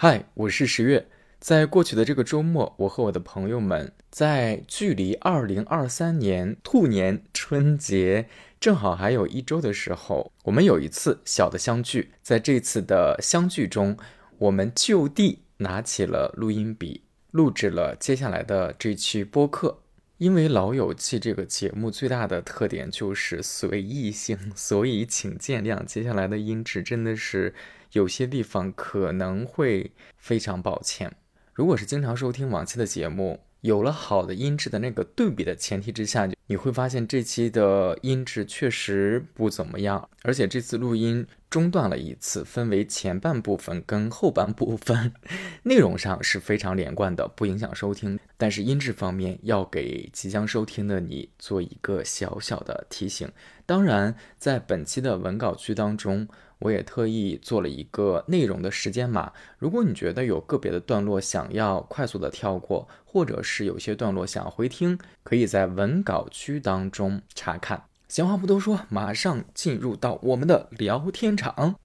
[0.00, 1.08] 嗨，我是十月。
[1.40, 8.28] 在过去的这个周末，我和我的朋友们在距离二零二三年兔年春节
[8.60, 12.12] 正好还有一周的时候，我们有一次小的相聚。
[12.22, 13.96] 在这次的相聚中，
[14.38, 17.02] 我们就地拿起了录音笔，
[17.32, 19.80] 录制了接下来的这期播客。
[20.18, 25.84] 因为《老友记》这个节目最大的特点就是随意性，所以请见谅。
[25.84, 27.52] 接下来的音质真的是。
[27.92, 31.14] 有些地方可能会非常抱歉。
[31.54, 40.08] 如果是经常收听往期的节目，有了好的音质的那个对比的前提之下，你会发现这期的音质确实不怎么样。
[40.22, 45.12] 而且这次录音中断了一次，分为前半部分跟后半部分，
[45.64, 48.20] 内容上是非常连贯的，不影响收听。
[48.36, 53.28] 但是音质方面，要给即将收听的你做一个小小的提醒。
[53.66, 56.28] 当然，在本期的文稿区当中。
[56.60, 67.84] 我也特意做了一个内容的时间码，如果你觉得有个别的段落想要快速的跳过，或者是有些段落想回听，可以在文稿区当中查看。
[68.08, 71.76] 闲话不多说，马上进入到我们的聊天场。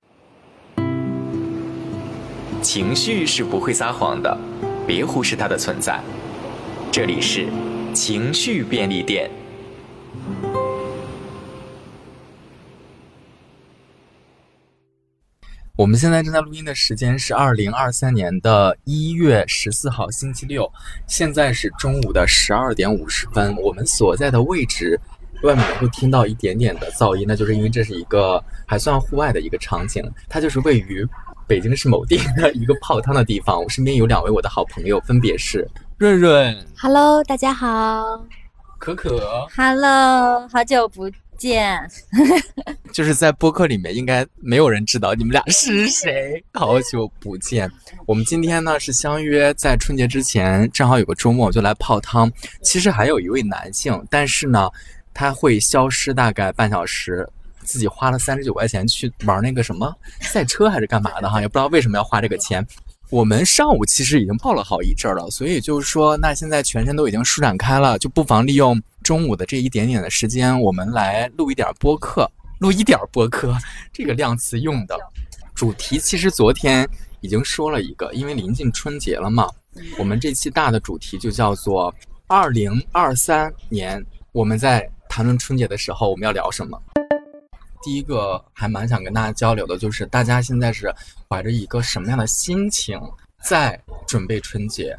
[2.61, 4.37] 情绪是不会撒谎的，
[4.87, 6.01] 别忽视它的存在。
[6.91, 7.47] 这里是
[7.93, 9.29] 情绪便利店。
[15.75, 20.71] 我们现在正在录音的时间是二零二三年的一月十四号星期六，
[21.07, 23.55] 现在是中午的十二点五十分。
[23.57, 24.99] 我们所在的位置，
[25.41, 31.03] 外面会听到一点点的噪音，那就是因为这是一个还算户外的一个场景，它就是位于
[31.47, 33.59] 北京市某地的一个泡汤的地方。
[33.59, 38.23] 我身边有两位我的好朋友，分别是润润，Hello，大家好；
[38.77, 41.09] 可可，Hello，好久不。
[41.37, 41.79] 见，
[42.93, 46.43] 就是在播客里面，应该没有人知道你们俩是谁。
[46.53, 47.69] 好久不见，
[48.05, 52.31] 我们今天呢是相约在春节之前，正好有个周末就来泡汤。
[52.61, 54.69] 其实还有一位男性，但是呢
[55.13, 57.27] 他会消失大概半小时，
[57.63, 62.65] 自己花了三十九块钱去玩那个什么赛车还是干嘛的哈，也不知道为什么要花这个钱。
[63.09, 68.81] 我们上午其实已经泡了好一阵了，所以就是说，那现在全身都已经舒展开了，就不妨利用。
[69.03, 73.55] 中午的这一点点的时间，我们来录一点播客，录一点播客，
[73.91, 74.97] 这个量词用的。
[75.53, 76.87] 主题其实昨天
[77.21, 79.47] 已经说了一个，因为临近春节了嘛，
[79.99, 81.93] 我们这期大的主题就叫做
[82.25, 84.03] 二零二三年。
[84.31, 86.81] 我们在谈论春节的时候，我们要聊什么？
[87.83, 90.91] 第一个还蛮想跟大家交流的，就是大家现在是
[91.29, 92.99] 怀着一个什么样的心情
[93.43, 94.97] 在准备春节？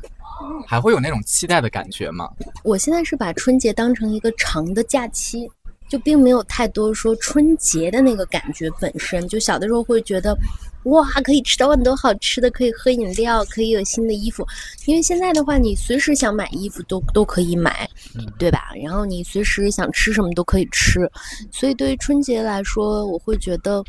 [0.67, 2.29] 还会有那种期待的感觉吗？
[2.63, 5.51] 我现在是把春节当成一个长的假期，
[5.89, 9.27] 就并没有太多说春节的那个感觉本身。
[9.29, 10.37] 就小的时候会觉得，
[10.85, 14.47] 哇，可以吃到很多好吃的，可以喝饮料，可以有新的衣服。
[14.87, 17.89] 因为现在的话，你随时想买衣服都都可以买，
[18.39, 18.73] 对吧？
[18.83, 21.11] 然后你随时想吃什么都可以吃，
[21.51, 23.83] 所以对于春节来说，我会觉得。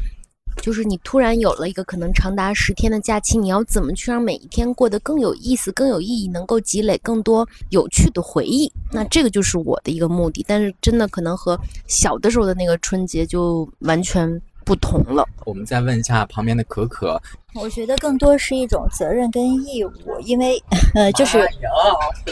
[0.61, 8.71] 就是你突然有了一个可能长达十天的假期，你要怎么去让每一天过得更有意思、更有意义，能够积累更多有趣的回忆？
[8.91, 10.43] 那这个就是我的一个目的。
[10.47, 14.29] 但是真的可能和小的时候的那个春节就完全
[14.63, 15.23] 不同了。
[15.45, 17.22] 我们再问一下旁边的可可，
[17.53, 19.91] 我觉得更多是一种责任跟义务，
[20.23, 20.61] 因为
[20.95, 21.47] 呃，就是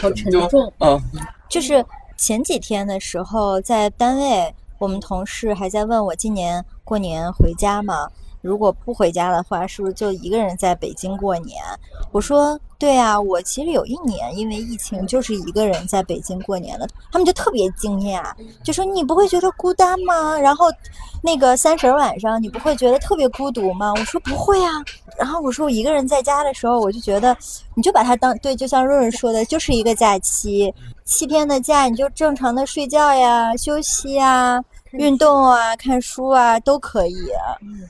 [0.00, 0.72] 好沉重。
[0.78, 1.00] 嗯，
[1.48, 1.84] 就是
[2.16, 4.54] 前几天的时候在单位。
[4.80, 8.08] 我们同事还在问我今年过年回家吗？
[8.40, 11.62] 如果不回家的话，是不是就一个人在北京过年？
[12.12, 16.86] 我说对啊，我其实有一年因为疫情就是一个人在北京过年了。
[17.10, 18.22] 他们就特别惊讶，
[18.62, 20.38] 就说你不会觉得孤单吗？
[20.38, 20.66] 然后
[21.22, 23.90] 那个三十晚上你不会觉得特别孤独吗？
[23.92, 24.72] 我说不会啊。
[25.18, 27.34] 然后我说我一个人在家的时候，我就觉得
[27.74, 30.74] 你就把它当对，就像润润说的，就是一个假期。
[31.06, 34.62] 七天的假，你就正常的睡觉呀、休息呀、
[34.98, 37.16] 运动啊、看书啊都可以。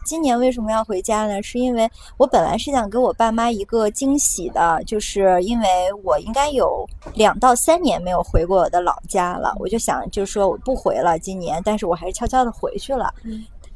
[0.04, 1.42] 今年为什么要回家呢？
[1.42, 5.66] 是因为我本来是想给我爸妈一个惊喜的，就是因为
[6.02, 13.12] 我应该有两到三年没有回过我的老家了，我就想就是说我不回了今年，但是我还是悄悄的回去了。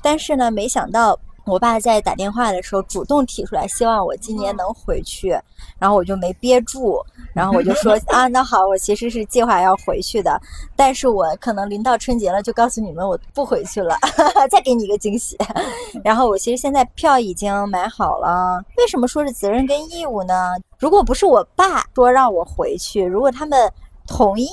[0.02, 1.18] 但是呢，没想到。
[1.48, 5.30] 我爸在打电话的时候主动提出来，希望我今年能回去，
[5.78, 7.02] 然后我就没憋住，
[7.34, 10.38] 然后我就说 啊，那好，我其实是计划要回去的，
[10.76, 13.96] 但是我可能临到春节了就告诉你们我不回去了，
[14.50, 15.36] 再给你一个惊喜。
[16.04, 18.62] 然后我其实现在票已经买好了。
[18.76, 20.52] 为什么说是责任跟义务呢？
[20.78, 23.70] 如果不是我爸说让我回去，如果他们
[24.06, 24.48] 同意，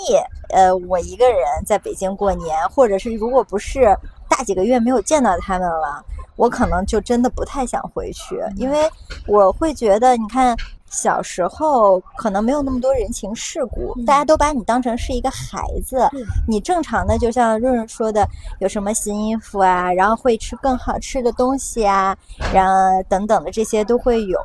[0.49, 3.95] 呃，我一个人在北京过年，或者是如果不是
[4.29, 6.03] 大几个月没有见到他们了。
[6.35, 8.89] 我可能就真的不太想回去，因为
[9.27, 10.55] 我会觉得，你看。
[10.87, 16.07] 小时候可能没有那么多人情世故，大家都把你当成是一个孩子。
[16.47, 18.25] 你正常的，就像润润说的，
[18.59, 22.15] 有什么新衣服啊，然后会吃更好吃的东西啊，
[22.53, 24.39] 然后等等的这些都会有。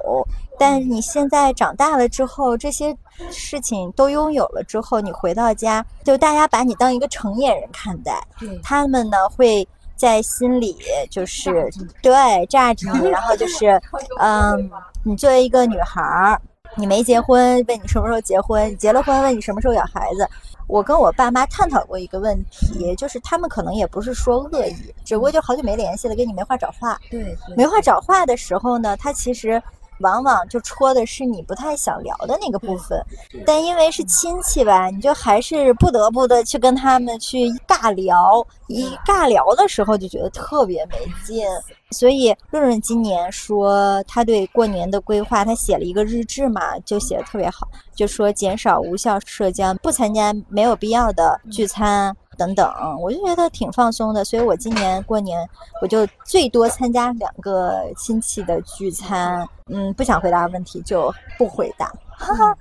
[0.58, 2.96] 但你现在长大了之后，这些
[3.30, 8.20] 事情都拥有了之后，你回到家，就大家把你当一个成年人看待。
[8.60, 9.68] 他们呢会
[10.00, 10.74] 在心里
[11.10, 11.70] 就是
[12.00, 13.78] 对炸着你，然后就是
[14.18, 14.70] 嗯。
[15.02, 16.38] 你作为一个女孩儿，
[16.76, 20.28] 你没结婚，问你什么时候结婚；你结了婚，问你什么时候有孩子。
[20.66, 27.00] 我跟我爸妈探讨过一个问题，就是他们可能也不是说恶意，只不过就好久没联系了，跟你没话找话。
[27.10, 29.62] 对，没话找话的时候呢，他其实。
[30.00, 33.00] 往往就戳的是你不太想聊的那个部分，
[33.46, 38.46] 但因为是亲戚吧，你就还是不得不的去跟他们去尬聊。
[38.68, 41.44] 一尬聊的时候就觉得特别没劲，
[41.90, 47.66] 所以润润今年说他对过年的规划，他写了一个日志嘛，就写的特别好，
[47.96, 52.16] 就说减少无效社交，不参加没有必要的聚餐。
[52.40, 52.66] 等等，
[52.98, 55.46] 我就觉得挺放松的，所以我今年过年
[55.82, 59.46] 我就最多参加两个亲戚的聚餐。
[59.66, 62.56] 嗯，不想回答问题就不回答，哈哈，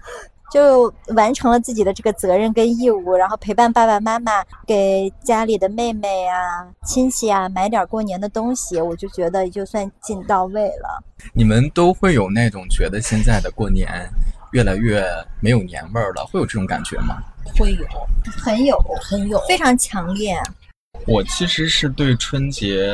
[0.51, 11.01] 就完成了自己的这个责任跟义务，然后陪伴爸爸妈妈，给家里的妹妹啊、亲戚啊买点过年的东西，我就觉得就算尽到位了。
[11.33, 13.87] 你们都会有那种觉得现在的过年
[14.51, 15.01] 越来越
[15.39, 17.17] 没有年味儿了，会有这种感觉吗？
[17.57, 17.85] 会有，
[18.37, 20.35] 很有，很有，非常强烈。
[21.05, 22.93] 我其实是对春节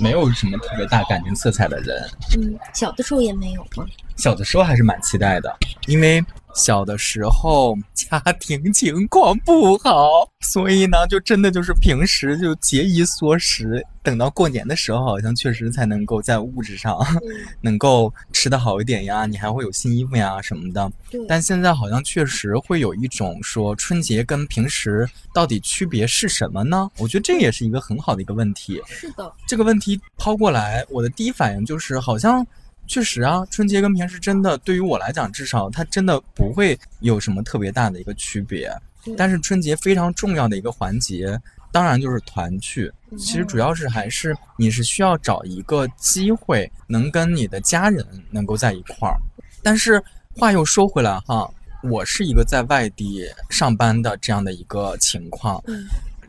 [0.00, 2.08] 没有什么特别大感情色彩的人。
[2.38, 3.84] 嗯，小的时候也没有吗？
[4.16, 6.24] 小的时候还是蛮期待的，因为。
[6.54, 16.98] 小的时候 家庭情况不好，所以呢，就真的就是平时就节衣缩食，等到过年的时候，好像确实才能够在物质上
[17.60, 20.90] 能够吃的好一点呀，你还会有新衣服呀什么的。
[21.28, 26.88] 但现在好像确实会有一种说春节跟平时到底区别是什么呢？
[26.98, 28.80] 我觉得这也是一个很好的一个问题。
[28.86, 32.46] 是的，这个问题抛过来，我的第一反应就是好像。
[32.86, 38.70] 确实啊，春节跟平时真的对于我来讲，至少它真的不会有什么特别大的一个区别。
[39.16, 41.38] 但是春节非常重要的一个环节，
[41.70, 42.90] 当然就是团聚。
[43.18, 49.16] 其实主要是还是你是需要找一个机会，能跟你的家人能够在一块儿。
[49.62, 50.02] 但是
[50.34, 51.50] 话又说回来哈，
[51.82, 55.62] 我是一个在外地上班的这样的一个情况，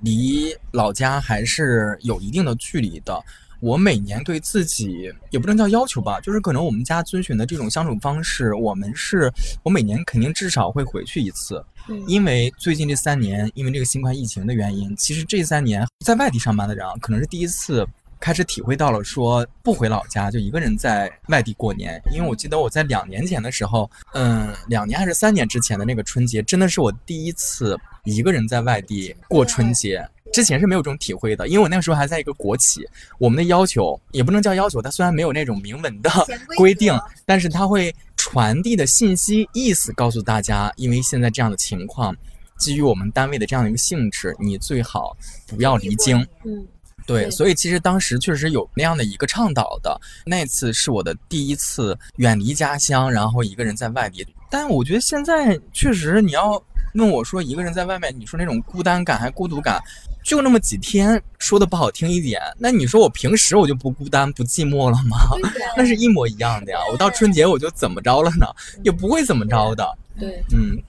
[0.01, 3.23] 离老家还是有一定的距离的。
[3.65, 9.27] 我每年对自己也不能叫要求吧，就是可能我们家遵循的这种相处方式，我们是，
[9.63, 11.65] 我每年肯定至少会回去一次。
[12.05, 17.83] 因为最近这三年，因为这个新冠疫情的原因，其实这三年在外地上班的人啊，可能是第一次
[18.19, 21.99] 开始体会到了说不回老家就一个人在外地过年。
[22.11, 30.07] 因为我记得我在两年前的时候，嗯，两年还是三年之前的那个春节，真的是我第一次一个人在外地过春节。
[30.35, 32.85] 之前是没有这种体会的，因为我那个时候还在一个国企，
[33.17, 36.11] 我们的要求也不能叫要求，它虽然没有那种明文的
[36.57, 36.93] 规定，
[37.25, 42.13] 但是它会传递的信息意思告诉大家，因为现在这样的情况，
[42.57, 45.15] 基于我们单位的这样的一个性质，你最好
[45.47, 46.17] 不要离京。
[46.43, 46.67] 嗯，
[47.07, 54.27] 对，所以其实当时确实有那样的一个倡导的，那次是我的第一次远离家乡，然后一个人在外地。
[54.49, 56.61] 但我觉得现在确实你要
[56.95, 59.81] 问我说一个人在外面，你说那种孤单感还孤独感。
[60.23, 65.17] 就那么几天，说的不好听一点，那你说我平时我就不孤单不寂寞了吗？
[65.77, 66.79] 那是一模一样的呀。
[66.91, 68.47] 我到春节我就怎么着了呢？
[68.83, 69.97] 也不会怎么着的。
[70.19, 70.81] 对，嗯。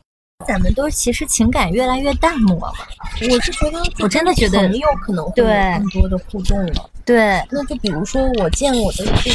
[0.46, 2.74] 咱们都其实情感越来越淡漠了。
[3.22, 6.90] 我是觉得，我真的觉得朋友可能会有更多的互动了。
[7.06, 9.30] 对，那就比如说我见我的这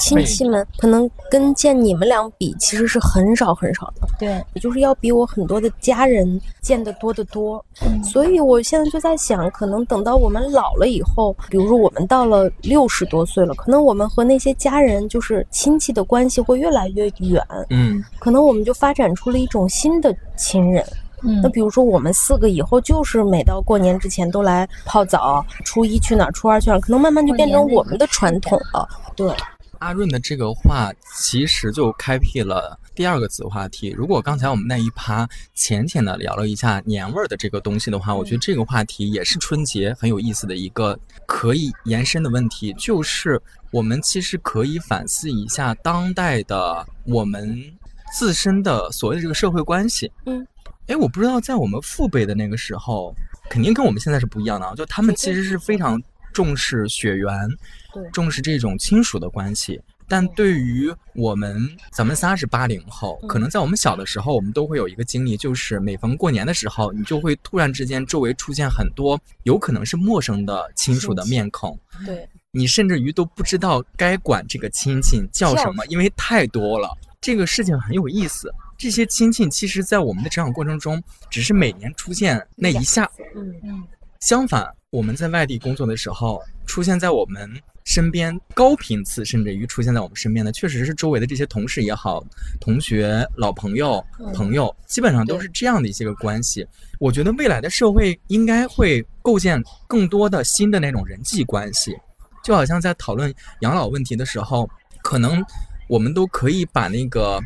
[0.00, 4.06] 亲戚们，可能跟见你们俩比，其实是很少很少的。
[4.18, 7.64] 对，也就是要比我很多的家人见得多得多。
[8.02, 17.42] 所以我现在就在想，可能等到我们老了以后，比如说我们到了六十多岁了，可能我们和那些家人就是亲戚的关系会越来越远。
[17.70, 20.84] 嗯，可能我们就发展出了一种新的亲人。
[21.42, 28.86] 那比如说，我们四个以后就是每到过年之前都来泡澡，初一去哪儿，初二去哪儿，可能慢慢就变成我们的传统了。
[29.16, 29.34] 对，
[29.84, 33.90] 阿润的这个话其实就开辟了第二个子话题。
[33.90, 43.38] 如果刚才我们那一趴浅浅的聊了一下年味儿的这个东西的话，我觉得这个话题也是春节很有意思的一个可以延伸的问题，就是
[43.70, 47.62] 我们其实可以反思一下当代的我们
[48.16, 50.10] 自身的所谓的这个社会关系。
[50.24, 50.46] 嗯。
[50.86, 53.14] 哎，我不知道在我们父辈的那个时候，
[53.50, 54.74] 肯定跟我们现在是不一样的啊。
[54.74, 57.56] 就他们其实是非常重视血缘，对
[58.12, 59.80] 重视这种亲属的关系。
[60.06, 76.94] 但对于我们，咱们仨是八零后，可能在我们小的时候，我们都会有一个经历，就是每逢过年的时候，你就会突然之间周围出现很多有可能是陌生的亲属的面孔，对，你甚至于都不知道该管这个亲戚叫什么，因为太多了。
[77.20, 78.52] 这个事情很有意思。
[78.76, 83.10] 这些亲戚其实，在我们的成长过程中，只是每年出现那一下。
[83.34, 83.82] 嗯嗯，
[84.20, 87.50] 相反，我们在外地工作的时候，出现在我们
[87.84, 92.24] 身边高频次，甚至于出现在我们身边的，确实是周围的这些同事也好、
[92.58, 96.66] 同学、老朋友、朋友，基本上都是这样的一些个关系。
[96.98, 101.94] 我觉得未来的社会应该会构建更多的新的那种人际关系，
[102.42, 104.68] 就好像在讨论养老问题的时候，
[105.02, 105.44] 可能
[105.86, 107.38] 我们都可以把那个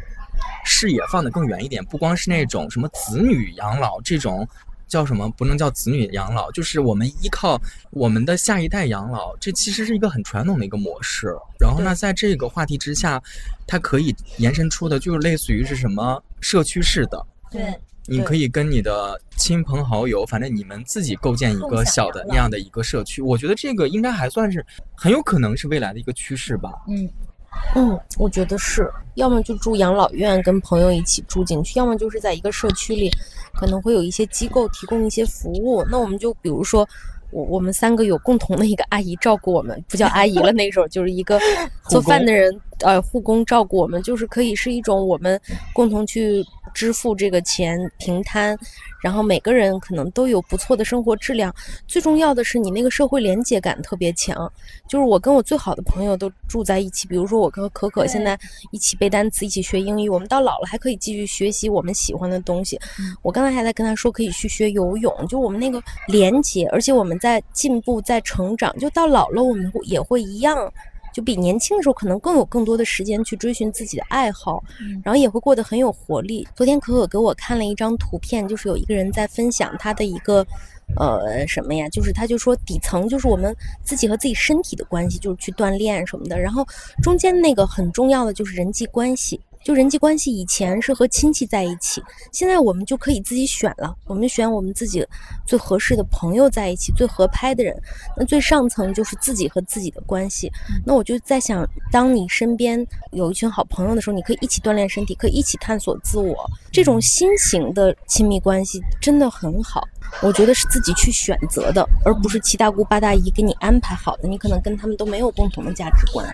[0.65, 4.49] 视野放得更远一点，不光是那种什么子女养老这种。
[4.89, 5.29] 叫什么？
[5.37, 11.33] 不能叫子女养老，就是我们依靠我们的下一代养老，这其实是一个很传统的一个模式。
[11.61, 13.23] 然后呢，在这个话题之下，
[13.67, 17.27] 它可以延伸出的，就是类似于是什么社区式的。
[17.51, 17.75] 对，
[18.07, 23.21] 你可以跟你的亲朋好友，反正你们自己构建一个小的那样的一个社区。
[23.23, 24.65] 我觉得这个应该还算是
[24.97, 26.73] 很有可能是未来的一个趋势吧。
[26.89, 27.09] 嗯。
[27.75, 33.11] 嗯，我觉得是，要么就住养老院，跟朋友一起住进去；要么就是在一个社区里，
[33.55, 35.85] 可能会有一些机构提供一些服务。
[35.91, 36.89] 那我们就比如说，
[37.31, 41.39] 我我们三个有共同的一个阿姨照顾我们，不叫阿姨了， 那时候就是一个
[41.89, 45.41] 做饭的人，呃，护工照顾我们，就是可以是一种我们
[45.73, 46.45] 共同去
[46.75, 48.57] 支付这个钱平摊。
[49.01, 51.55] 然后每个人可能都有不错的生活质量，
[51.87, 54.53] 最重要的是你那个社会连接感特别强。
[54.89, 58.37] 就是我跟我最好的朋友都住在一起，比如说我跟可可现在
[58.73, 62.77] 一起背单词，一起学英语，我们到老了还可以继续学习我们喜欢的东西。
[63.23, 70.73] 我刚才还在跟他说可以去学游泳，就我们那个连接，而且我们在进步，在成长，就到老了我们也会一样。
[71.11, 74.63] 就比年轻的时候可能更有更多的时间去追寻自己的爱好，
[75.03, 76.47] 然后也会过得很有活力。
[76.55, 80.47] 昨天可可给我看了一张图片，就是有一个人在分享他的一个，
[80.97, 81.89] 呃，什么呀？
[81.89, 86.39] 就是他就说底层就是我们自己和自己身体的关系，就是去锻炼什么的。
[86.39, 86.65] 然后
[87.03, 89.41] 中间那个很重要的就是人际关系。
[89.69, 93.95] 就人际关系，以前是和亲戚在一起，现在我们就可以自己选了。
[94.07, 95.07] 我们选我们自己
[95.47, 97.79] 最合适的朋友在一起，最合拍的人。
[98.17, 100.51] 那最上层就是自己和自己的关系。
[100.87, 102.83] 那我就在想，当你身边
[103.13, 106.35] 有一群好朋友的时候，你可以一起锻炼身体，可以一起探索自我。
[106.73, 109.87] 这种新型的亲密关系真的很好。
[110.23, 114.27] 我觉得是自己去选择的，而不是七大姑八大姨给你安排好的。
[114.27, 116.27] 你可能跟他们都没有共同的价值观。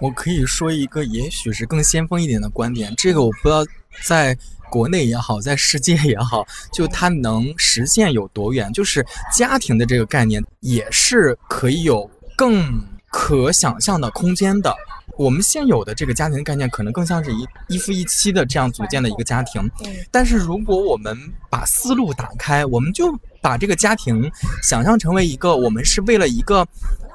[0.00, 3.64] 我可以说一个也许是更先锋一点的观点，这个我不知道
[4.04, 4.36] 在
[4.70, 8.72] 国内也好，在世界也好，就它能实现有多远。
[8.72, 14.72] 就是家庭的这个概念也是可以有更可想象的空间的。
[15.16, 19.68] 我们现有的这个家庭概念可能更像是一一夫一妻的这样组建的一个家庭，
[20.12, 21.18] 但是如果我们
[21.50, 24.30] 把思路打开，我们就把这个家庭
[24.62, 26.64] 想象成为一个我们是为了一个。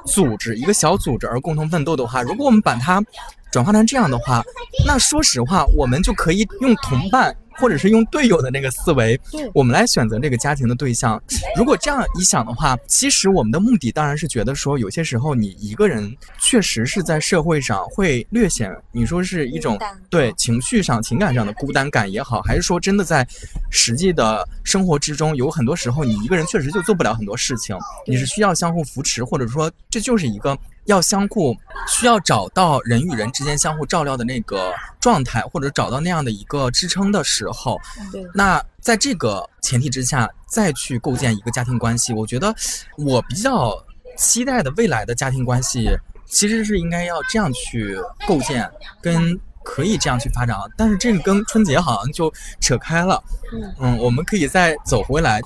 [0.05, 3.03] 组织一个小组织而共同奋斗的话，如果我们把它
[3.51, 4.43] 转化成这样的话，
[4.86, 7.36] 那说实话，我们就可以用同伴。
[7.57, 9.19] 或者是用队友的那个思维，
[9.53, 11.22] 我们来选择这个家庭的对象。
[11.55, 19.77] 如果这样一想的话，其实我们的目的当然是觉得说，有些时候你一个人确实是在社会上会略显，你说是一种
[20.10, 23.27] 对情绪上、情感上的孤单感也好，还是说真的在
[23.69, 30.57] 实际的生活之中，有很多时候你一个人确实就做不了很多事情，你是需要相互扶持，或者说这就是一个。
[30.86, 31.55] 要相互
[31.88, 34.69] 需要找到人与人之间相互照料的那个
[35.03, 37.77] 状态，或者找到那样的一个支撑的时候，
[38.33, 42.55] 那在这个前提之下再去构建一个家庭关系，我觉得
[42.98, 43.75] 我比较
[44.17, 45.89] 期待的未来的家庭关系，
[46.25, 50.57] 其实是应该要这样去构建，跟可以这样去发展。
[50.77, 53.22] 但是这个跟春节好像就扯开了，
[53.81, 55.41] 嗯，我们可以再走回来，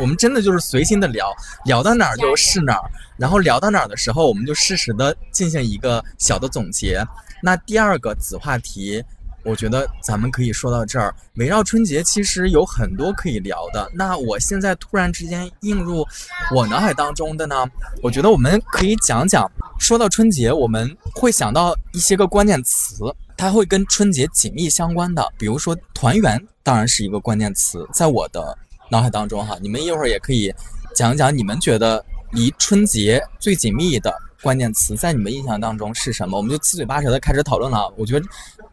[0.00, 1.30] 我们真的就是随心的聊，
[1.66, 2.90] 聊到哪儿就是哪儿。
[3.18, 7.06] 然后聊到哪儿的时候，我们就适时的进行一个小的总结。
[7.44, 9.04] 那第二个子话题，
[9.44, 11.14] 我觉得咱们可以说到这儿。
[11.34, 13.86] 围绕春节，其实有很多可以聊的。
[13.92, 16.06] 那我现在突然之间映入
[16.54, 17.54] 我脑海当中的呢，
[18.02, 19.46] 我觉得我们可以讲讲。
[19.78, 25.22] 说到春节，我们会想到一些个关键词，它会跟春节紧密相关的。
[25.36, 28.56] 比如说团圆，当然是一个关键词，在我的
[28.90, 29.58] 脑海当中哈。
[29.60, 30.50] 你们一会儿也可以
[30.96, 32.02] 讲讲你们觉得。
[32.32, 34.12] 离春节最紧密的
[34.44, 36.36] 关键词，在你们印象当中是什么？
[36.36, 37.90] 我们就七嘴八舌的开始讨论了。
[37.96, 38.26] 我觉得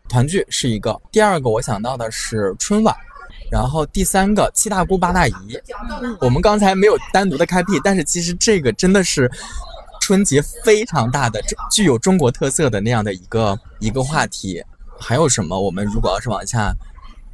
[0.10, 2.94] 团聚是一个，第二个我想到的是春晚，
[3.50, 5.34] 然后第三个七大姑八大姨。
[6.20, 9.32] 我们刚才没有单独的开辟，但是其实这个真的是。
[10.04, 11.40] 春节非常大的、
[11.72, 14.62] 具有中国特色的那样的一个一个话题。
[15.00, 15.58] 还有什么？
[15.58, 16.74] 我们如果要是往下，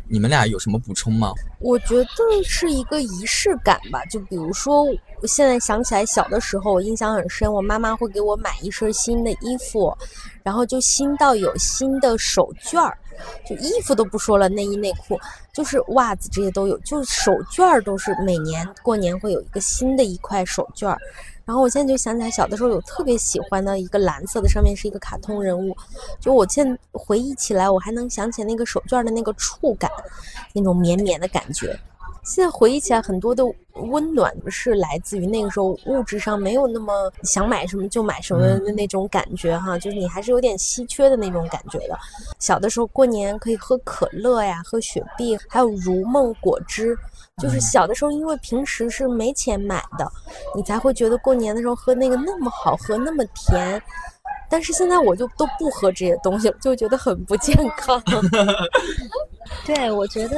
[0.09, 1.33] 你们俩有什么补充吗？
[1.59, 4.03] 我觉得是一个仪式感吧。
[4.05, 4.83] 就比如说，
[5.21, 9.95] 我现在想起来小的时候，我印象很深，我妈妈会给我买一身新的衣服，
[10.43, 12.97] 然后就新到有新的手绢儿。
[13.49, 15.19] 就衣服都不说了，内衣内裤
[15.51, 20.99] 就是袜子这些都有，就是手绢儿都是每年过年会有一个新的一块手绢儿。
[21.47, 25.73] 然后我现在就想起来，小的时候有特别喜欢的一个蓝色的，上面是一个卡通人物。
[26.19, 29.89] 就我现在回忆起来，我还能想起那个手绢的那个触感，
[30.51, 31.79] 那种绵绵的感觉。
[32.27, 33.41] 现在回忆起来，很多的
[33.89, 41.97] 温暖是来自于那个时候物质上没有那么想买什么就买什么的那种感觉哈，就是你还是有点稀缺的那种感觉的。
[42.37, 46.97] 小的时候过年可以喝可乐呀，喝雪碧，还有如梦果汁。
[47.41, 50.11] 就是小的时候，因为平时是没钱买的，
[50.53, 53.81] 你才会觉得过年的时候喝那个那么好喝，那么甜。
[54.49, 58.01] 但是现在我就都不喝这些东西了，就觉得很不健康。
[59.65, 60.37] 对，我觉得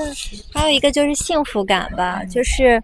[0.53, 2.81] 还有一个就是幸福感吧，就是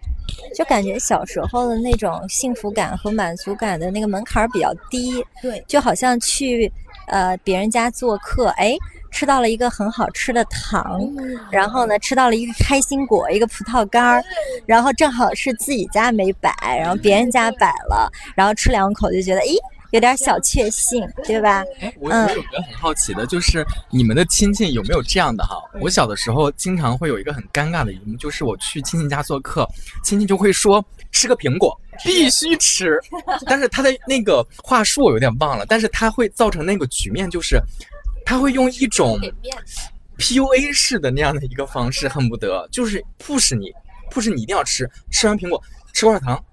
[0.54, 5.24] 就感觉小时候的那种幸福感和满足感的那个门槛比较低。
[5.42, 6.70] 对，就好像去
[7.08, 8.76] 呃别人家做客，哎，
[9.10, 11.00] 吃到了一个很好吃的糖，
[11.50, 14.22] 然后呢吃到了一个开心果，一个葡萄干儿，
[14.66, 19.56] 然后正好是自己家没摆，然后别人家摆了，然后吃两口就觉得，咦。
[19.96, 21.64] 有点小确幸，对吧？
[21.80, 25.56] 哎，我我有个很好奇的，就是你们的亲戚有没有这样的哈？
[25.80, 29.66] 我小的时候经常会有一个很尴尬的一幕，就是我去亲戚家做客，
[30.04, 31.74] 亲戚就会说吃个苹果
[32.04, 33.00] 必须吃，
[33.48, 37.58] 但是他的那个话术我有点忘了，但是他会造成那个局面，就是
[38.26, 39.18] 他会用一种
[40.18, 43.72] PUA 式的那样的一个方式，恨不得就是 push 你
[44.10, 45.62] ，push 你一定要吃，吃完苹果
[45.94, 46.44] 吃块糖。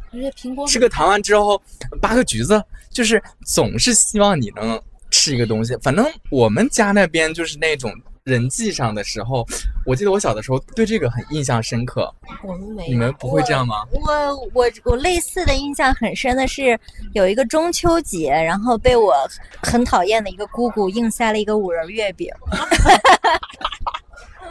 [0.68, 1.60] 吃个糖完之后，
[2.00, 5.76] 扒个橘子，就是总是希望你能吃一个东西。
[5.82, 7.92] 反正我们家那边就是那种
[8.24, 9.46] 人际上的时候，
[9.86, 12.14] 我记得我小的时候对这个很印象深刻。
[12.44, 13.84] 我们没，你们不会这样吗？
[13.92, 16.79] 我我我类似的印象很深的是，
[17.14, 19.14] 有一个中秋节，然后被我
[19.62, 22.29] 很讨厌的一个姑姑硬塞了一个五仁月饼。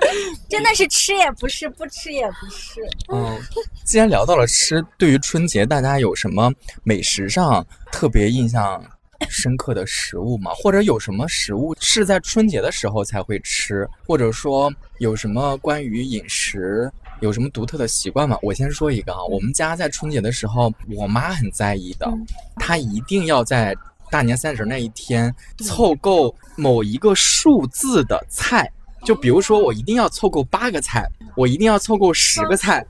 [0.48, 2.80] 真的是吃也不是，不吃也不是。
[3.12, 3.38] 嗯，
[3.84, 8.84] 既然聊到了吃，对于春节大家有什么美食上特别印象
[9.28, 10.50] 深刻的食物吗？
[10.54, 13.88] 或者有什么食物是在春节的时候才会吃？
[14.06, 18.36] 或者说有什么关于饮食有什么独特的习惯吗？
[18.42, 22.12] 我先说一个啊，我们家在春节的时候，我妈很在意的，
[22.56, 23.74] 她一定要在
[24.10, 28.70] 大年三十那一天凑够某一个数字的菜。
[29.04, 31.04] 就比如说，我一定要凑够八个菜，
[31.36, 32.84] 我一定要凑够十个菜，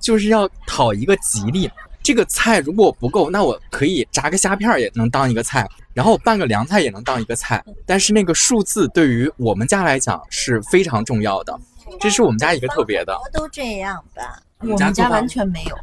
[0.00, 1.70] 就是要讨一个吉利。
[2.02, 7.62] 这个菜如果不够，那我可以炸个虾片也能当一个菜，然后拌个凉菜也能当一个菜。
[7.84, 11.56] 但是那个数字对于我们家来讲是非常重要的，
[12.00, 13.14] 这是我们家一个特别的。
[13.34, 15.76] 都这样吧，我们家完全没有。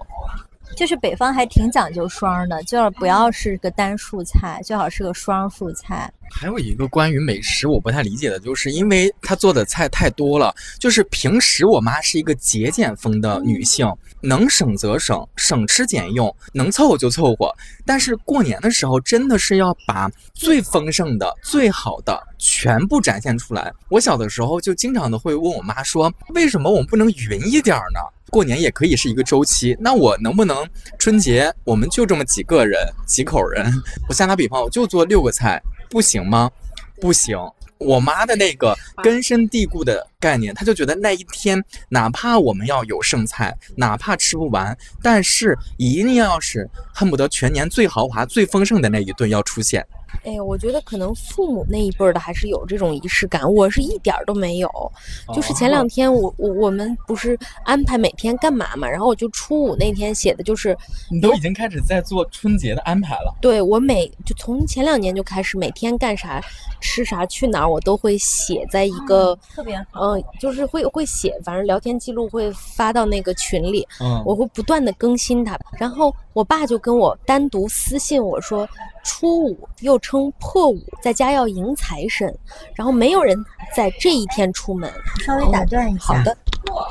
[0.76, 6.12] 就是北方还挺讲究双的，就是不要是个单数菜，最好是个双数菜。
[6.30, 10.54] 还有一个关于美食我不太理解的，就是因为她做的菜太多了。
[10.78, 13.90] 就是平时我妈是一个节俭风的女性，
[14.22, 17.56] 能省则省，省吃俭用，能凑合就凑合。
[17.86, 23.74] 但是过年的时候，真的是要把最丰盛的、最好的全部展现出来。
[23.90, 30.68] 我小的时候就经常的会问我妈说：“为什么我们不能匀一点呢？”过年也可以是一个周期，那我能不能
[31.00, 33.72] 春节我们就这么几个人几口人？
[34.08, 36.52] 我瞎打比方，我就做六个菜，不行吗？
[37.00, 37.38] 不行。
[37.80, 49.86] 我妈的那个根深蒂固的概念，他就觉得那一天哪怕我们要有剩菜，哪怕吃不完，但是一定要是恨不得全年最豪华、最丰盛的那一顿要出现。
[50.24, 54.92] 哎，我觉得可能父母那一辈儿的还是有这种仪式感，我是一点儿都没有。
[55.36, 60.76] 就是前两天我我我们不是安排每天干嘛嘛，然后我就初五那天写的就是，
[61.12, 63.38] 你都已经开始在做春节的安排了。
[63.42, 66.42] 对，我每就从前两年就开始每天干啥、
[66.80, 69.76] 吃啥、去哪儿，我都会写在一个特别
[70.16, 75.58] 嗯，就是会会写，反正聊天记录会发到那个群里，嗯，我会不断的更新它。
[75.78, 78.68] 然后我爸就跟我单独私信我说。
[79.10, 82.38] 初五又称破五，在家要迎财神，
[82.76, 83.42] 然后没有人
[83.74, 84.92] 在这一天出门。
[85.24, 86.38] 稍微打断一下，好的。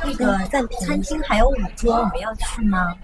[0.03, 0.39] 那个
[0.81, 2.97] 餐厅还有五桌，我们要去吗？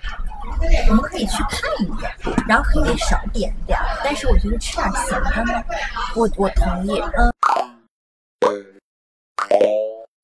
[0.88, 2.10] 我们可以去看一眼，
[2.48, 5.62] 然后可以少点点，但是我觉得吃点咸的呢。
[6.16, 6.98] 我我同意。
[7.18, 7.30] 嗯。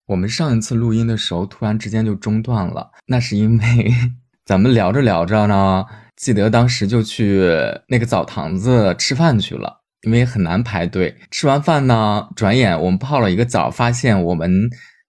[0.08, 3.94] 我们上一次录音的时候，突然之间就中断了，那是因为。
[4.46, 5.84] 咱们聊着聊着呢，
[6.16, 7.46] 记得当时就去
[7.88, 11.14] 那个澡堂子吃饭去了，因为很难排队。
[11.30, 14.50] 吃完饭呢，转眼我们泡了一个澡，发现我们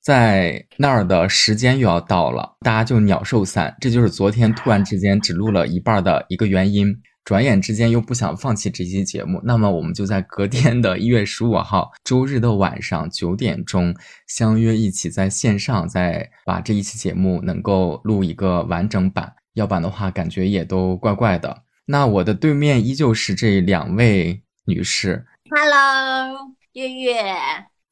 [0.04, 3.74] 在那儿的时间又要到了，大家就鸟兽散。
[3.80, 6.94] 这就是昨天突然之间只录了一半的一个原因。
[7.30, 21.62] 转眼之间又不想放弃这期节目，那么我们就在隔天的一月十五号周日的晚上九点钟相约一起在线上再把这一期节目能够录一个完整版，要不然的话感觉也都怪怪的。
[21.86, 26.36] 那我的对面依旧是这两位女士，Hello，
[26.74, 27.14] 月月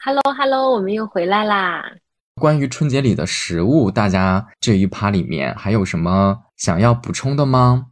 [0.03, 1.83] ，Hello Hello，我们又回来啦。
[2.41, 7.89] 关于春节里的食物，大家这一趴里面还有什么想要补充的吗？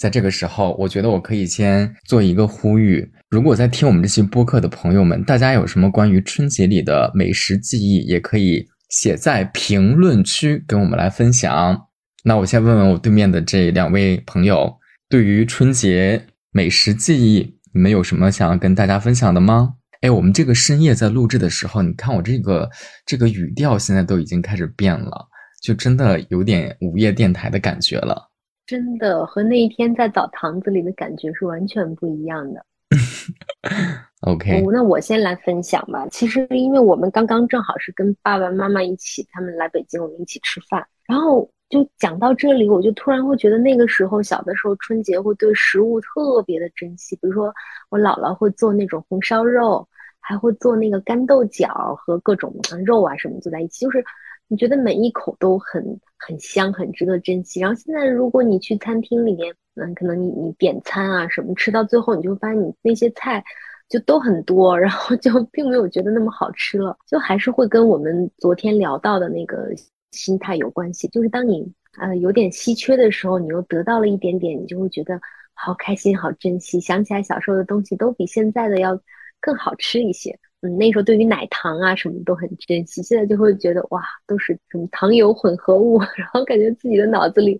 [0.00, 11.78] 在这个时候，我觉得我可以先做一个呼吁：如果在听我们这期播客的朋友们，大家有什么关于春节里的美食记忆，也可以写在评论区跟我们来分享。
[12.24, 14.74] 那我先问问我对面的这两位朋友，
[15.10, 19.74] 对于春节美食记忆，你们有什么想要跟大家分享的吗？
[20.00, 22.70] 哎，我们这个深夜在录制的时候，你看我这个
[23.04, 25.28] 这个语调现在都已经开始变了，
[25.62, 28.29] 就真的有点午夜电台的感觉了。
[28.70, 32.64] 真的和那一天在澡堂子里的感觉是完全不一样的。
[34.22, 36.06] OK，那我先来分享吧。
[36.08, 47.16] 其实因为我们刚刚正好是跟爸爸妈妈一起，他们来北京，我们一起吃饭，然后就讲到这里，我就突然会觉得那个时候小的时候春节会对食物特别的珍惜。
[47.16, 47.52] 比如说
[47.88, 49.84] 我姥姥会做那种红烧肉，
[50.20, 52.54] 还会做那个干豆角和各种
[52.86, 54.04] 肉啊什么做在一起，就是。
[54.52, 57.60] 你觉得每一口都很很香，很值得珍惜。
[57.60, 63.42] 然后现在，如果你去餐厅里面，嗯，可能你你点餐啊什么，吃到最后，你就发现你那些菜
[63.88, 66.96] 就都很多，然后就 并没有觉得那么好吃了。
[67.08, 69.70] 就还是会跟我们昨天聊到的那个
[70.12, 71.08] 心态有关系。
[71.08, 71.66] 就是当你
[71.98, 75.18] 呃有点稀缺的时候，你又得到了一点点，你就会觉得
[75.54, 76.78] 好开心、好珍惜。
[76.80, 79.00] 想起来小时候的东西，都比现在的要
[79.40, 80.38] 更好吃一些。
[80.62, 87.58] 嗯，那时候对于奶糖啊什么都很珍惜，现在就会觉得哇，都是什么糖油混合物， 然后感觉自己的脑子里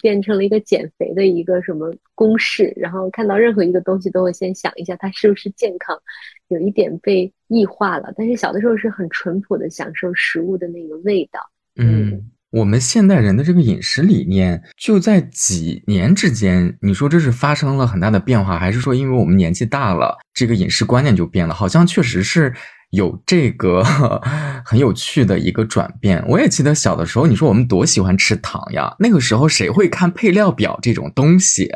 [0.00, 6.00] 变成了一个减肥的一个什么公式，然后看到任何一个东西都会先想一下它是不是健康，
[6.48, 8.14] 有一点被异化了。
[8.16, 11.40] 但是小的时候是很淳朴的享受食物的那个味道，
[11.76, 12.30] 嗯。
[12.50, 21.52] 我们现代人的这个饮食理念，就在几年之间，你说这是发生了很大的变化，还是说因为我们年纪大了，这个饮食观念就变了？
[21.52, 22.54] 好像确实是
[22.90, 23.82] 有这个
[24.64, 26.24] 很有趣的一个转变。
[26.26, 31.68] 我也记得小的时候，你说我们多喜欢吃糖呀，那个时候谁会看配料表这种东西？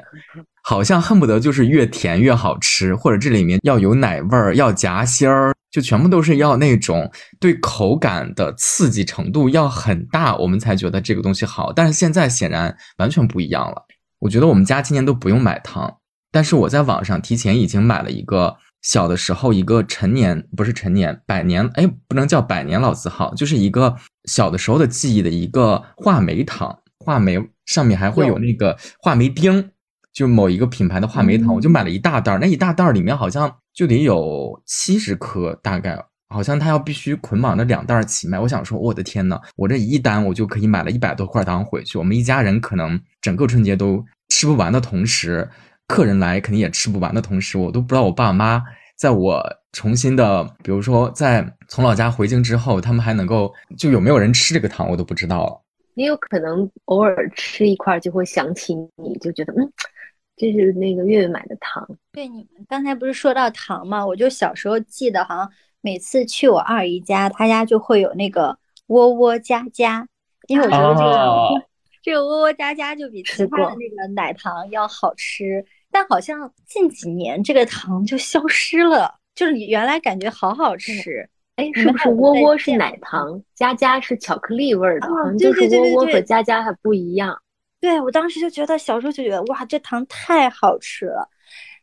[0.62, 5.52] 好像恨不得就是越甜越好吃，或者这里面要有奶味儿，要夹心儿。
[5.70, 11.72] 就全部都是要那种对口感的刺激程度要很大，我们才觉得这个东西好。
[11.72, 13.82] 但是现在显然完全不一样了。
[14.18, 15.96] 我觉得我们家今年都不用买糖，
[16.30, 23.96] 但是我在网上提前已经买了一个小的时候一个陈年不是陈年百年哎不能叫百年老字号，就是一个
[24.26, 29.70] 小的时候的记忆的一个话梅糖，话梅上面还会有那个话梅丁，
[30.12, 33.54] 就某一个品牌的话梅糖，我就买了一大袋儿，那一大袋儿里面好像。
[33.74, 35.98] 就得有七十颗，大概
[36.28, 38.38] 好像他要必须捆绑着两袋儿起卖。
[38.38, 41.96] 我想说，我的天呐，我这一单我就可以买了一百多块糖回去。
[41.96, 45.48] 我们一家人可能整个春节都吃不完的同时，
[45.86, 48.62] 客人来肯定也吃不完的同时，我都不知道我爸妈
[48.94, 55.62] 在我重新的，比如说在从老家回京之后，他们还能够就有没有人吃这个糖，我都不知道了。
[55.94, 59.72] 也有可能偶尔吃一块就会想起你，就觉得嗯。
[60.36, 61.86] 这是那个月月买的糖。
[62.12, 64.04] 对，你们刚才不是说到糖吗？
[64.06, 70.06] 我就小时候记得，好像每次去我二姨家，她家就会有那个窝窝家家，
[70.48, 71.66] 因为我觉得这个
[72.02, 75.64] 这个窝窝家家就比其他的那个奶糖要好吃。
[75.90, 81.28] 但好像近几年这个糖就消失了，就是你原来感觉好好吃。
[81.56, 85.06] 哎，是不是窝窝是奶糖，家家是巧克力味儿的？
[85.06, 87.38] 好像就是窝窝和家家还不一样。
[87.82, 91.28] 对我当时就觉得，小时候就觉得哇，这糖太好吃了。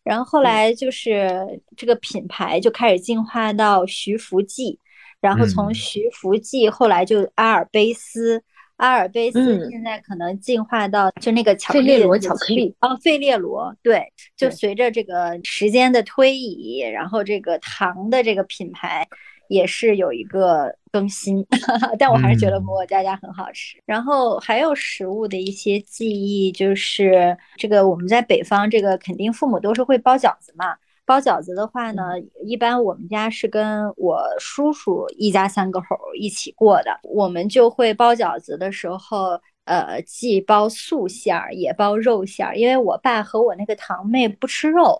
[0.01, 4.79] 然后后来就是这个品牌就开始进化到徐福记，
[5.19, 8.41] 然后从徐福记后来就阿尔卑斯，
[8.77, 19.05] 阿尔卑斯现在可能进化到就那个巧克力，巧克力哦，费列罗对，就随着这个时间的推移，然后这个糖的这个品牌。
[19.49, 21.45] 也是有一个更新，
[21.97, 23.77] 但我还是觉得馍家家很好吃。
[23.85, 30.75] 然后还有食物的一些记忆，就是这个我们在北方，这个肯定父母都是会包饺子嘛。
[31.05, 32.03] 包饺子的话呢，
[32.45, 39.39] 一般我们家是跟我叔叔一家三个口一起过的，我们就会包饺子的时候。
[39.65, 44.99] 呃，既包素馅儿也包肉馅儿，因为我爸和我那个堂妹不吃肉，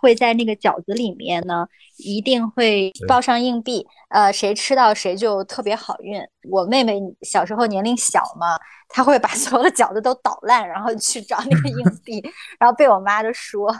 [0.00, 1.66] 会在那个饺子里面呢，
[1.98, 6.20] 一定会包上硬币，呃，谁吃到谁就特别好运。
[6.50, 8.58] 我妹妹小时候年龄小嘛，
[8.88, 12.22] 她会把 所有的饺子都捣烂，然后去找那个硬 币，
[12.58, 13.70] 然后被我妈就说。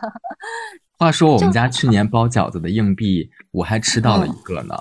[0.98, 4.76] 话说我们家去年包饺子的硬币，我还吃到了一个呢。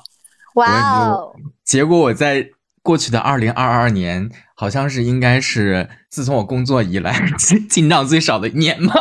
[0.56, 1.34] 哇哦！
[1.64, 2.46] 结果我在
[2.82, 4.30] 过去的二零二二年。
[4.60, 7.18] 好像是应该是自从我工作以来
[7.70, 8.94] 进账最少的一年吗？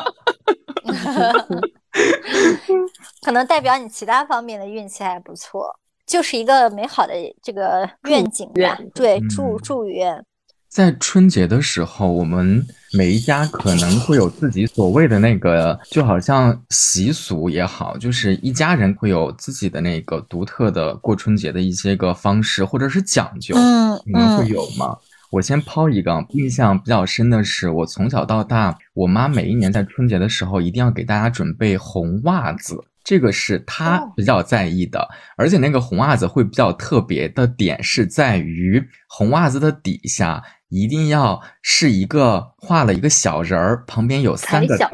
[3.29, 7.13] 可能代表你其他方面的运气还不错，就是一个美好的
[7.43, 8.79] 这个愿景吧。
[8.95, 10.25] 对，祝祝愿。
[10.67, 23.55] 在春节的时候，我们每一家可能会有自己所谓的那个，就好像习俗也好，就是一家人会有自己的那个独特的过春节的一些个方式或者是讲究。
[23.59, 24.97] 嗯，你们会有吗？
[25.31, 35.09] 我先抛一个印象比较深的是，我从小到大，我妈每一年在春节的时候一定要给大家准备红袜子，这个是他比较在意的。
[35.39, 44.85] 而且那个红袜子会比较特别的点是在于，红袜子的底下一定要是一个画了一个小人儿，旁边有三个字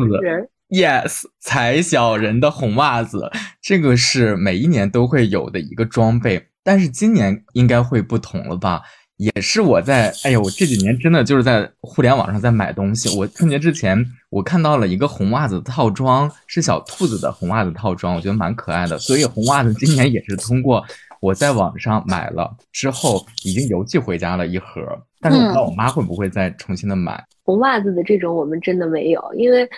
[0.69, 8.83] ，yes，踩小人的红袜子，这个是每一年都会有的一个装备，但是今年应该会不同了吧？
[9.17, 13.17] 也是我在， 哎呦，我这几年真的就是在互联网上在买东西。
[13.17, 18.99] 我春节之前，我看到了一个红袜子套装，是小兔子的红袜子套装，我觉得蛮可爱的。
[18.99, 20.85] 所以红袜子今年也是通过
[21.21, 24.81] 我在网上买了之后，已经邮寄回家了一盒。
[25.21, 29.69] 但是我不知道我妈会不会再重新的买红袜子的这种，我们真的没有，因为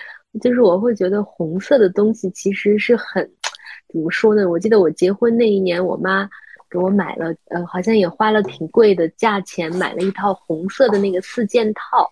[0.41, 3.23] 就是我会觉得红色的东西其实是很，
[3.93, 4.49] 怎么说呢？
[4.49, 6.27] 我记得我结婚那一年，我妈。
[6.77, 12.09] 给我买了，呃，好像也花了挺贵的价钱买了一套红色的那个四件套，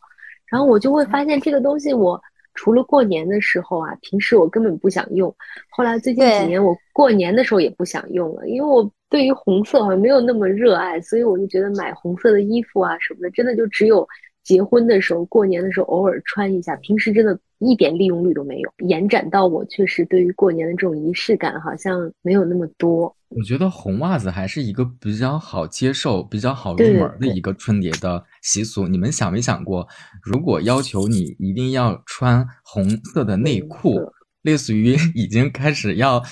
[0.47, 2.19] 然后我就会发现这个东西，我
[2.55, 5.33] 除了过年的时候啊，平时我根本不想用。
[5.69, 14.07] 后来最近几年，我过年的时候也不想用了，因为我对于红色好像没有那么热爱，所以我就觉得买红色的衣服啊什么的，真的就只有
[14.43, 18.71] 结婚的时候、过年的时候偶尔穿一下，平时真的一点利用率都没有。
[18.87, 23.13] 延展到我确实对于过年的这种仪式感好像没有那么多。
[23.37, 28.87] 我觉得红袜子还是一个比较好接受、比较好入门的一个春节的习俗。
[28.87, 29.87] 你们想没想过，
[30.23, 33.99] 如果要求你一定要穿红色的内裤，
[34.41, 36.23] 类似于 已经开始要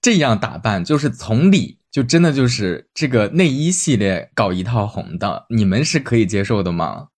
[0.00, 7.08] 这样打扮，就是从里就真的就是这个内衣系列搞一套红的，你们是可以接受的吗？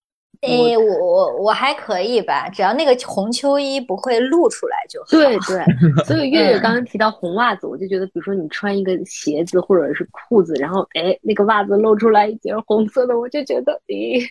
[0.43, 5.07] 诶，我我我还可以吧，只要那个红秋衣不会露出来就好。
[5.11, 5.65] 对对，
[6.05, 14.27] 所以月月刚刚提到红袜子，我就觉得，比如说你穿一个鞋子或者是裤子，然后哎，那个袜子露出来一截红色的，我就觉得，咦。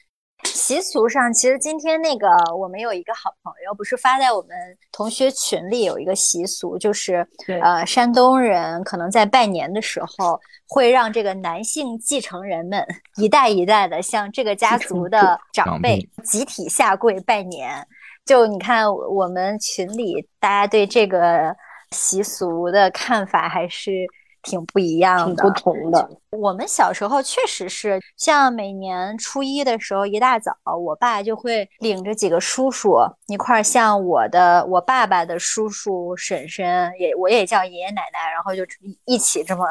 [0.69, 4.49] 习俗上，其实今天那个我们有一个好朋友，不是发在我们
[4.91, 7.27] 同学群里有一个习俗，就是
[7.63, 12.85] 呃，山东人可能在拜年的时候会让这个男性继承人们
[13.17, 17.83] 一代一代的向这个家族的长辈集体下跪拜年。
[18.23, 21.55] 就你看我们群里大家对这个
[21.95, 23.91] 习俗的看法还是。
[24.41, 26.09] 挺不一样的，不同的。
[26.31, 32.97] 我们小时候确实是，像每年初一的时候，一大早，我爸就会领着几个叔叔
[33.27, 38.63] 一块儿，像我的我爸爸的叔叔婶婶，也我也叫爷爷奶奶，然后就
[39.05, 39.65] 一起这么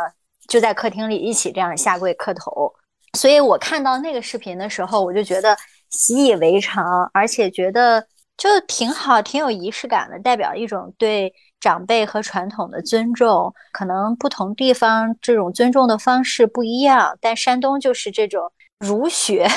[0.48, 2.72] 就在客厅里一起这样下跪磕头。
[3.16, 5.56] 所以我看到那个视频的时候，我就觉得
[5.90, 11.32] 习以为常，而且觉得就挺好，挺有仪式感的，代表一种对。
[11.60, 19.48] 长辈和传统的尊重，可能不同地方这种尊重的方式不一样，但山东就是这种儒学，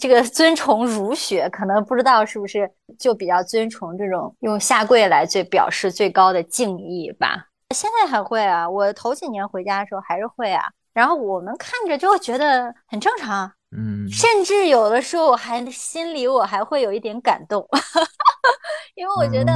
[0.00, 7.48] 这个尊崇儒学，可能不知道是不是就比较尊崇这种用下跪来最表示最高的敬意吧。
[7.74, 17.68] 现在还会啊，我头几年回家的时候还是会啊，然后我们看着就觉得很正常，嗯，甚至有的时候我还心里我还会有一点感动，
[18.96, 19.52] 因为我觉得。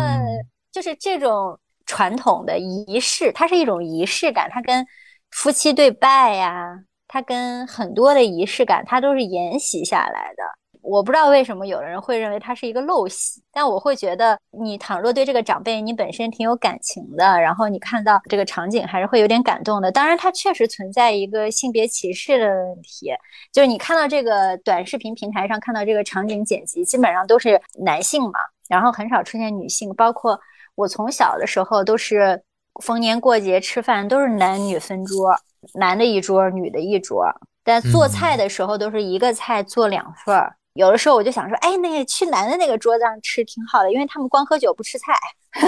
[0.74, 1.56] 就是这种
[1.86, 4.84] 传统的仪式，它是一种仪式感，它跟
[5.30, 10.42] 夫妻对拜呀，它跟很多的仪式感，它都是沿袭下来的。
[10.82, 19.92] 我不知道为什么有的人会认为它是一个陋习，但我会觉得，你倘若对这个长辈你本身挺有感情的，然后你看到这个场景还是会有点感动的。
[19.92, 23.12] 当然，它确实存在一个性别歧视的问题，
[23.52, 28.32] 就是你看到这个短视频平台上看到这个场景剪辑，基本上都是男性嘛，
[28.68, 30.36] 然后很少出现女性，包括。
[30.74, 32.42] 我从小的时候都是
[32.82, 35.34] 逢年过节吃饭都是男女分桌，
[35.74, 37.26] 男的一桌，女的一桌。
[37.62, 45.14] 但做菜的时候都是一个菜做两份儿，有的时候我就想说，哎，那个去男的那个桌子上吃挺好的，因为他们光喝酒不吃菜，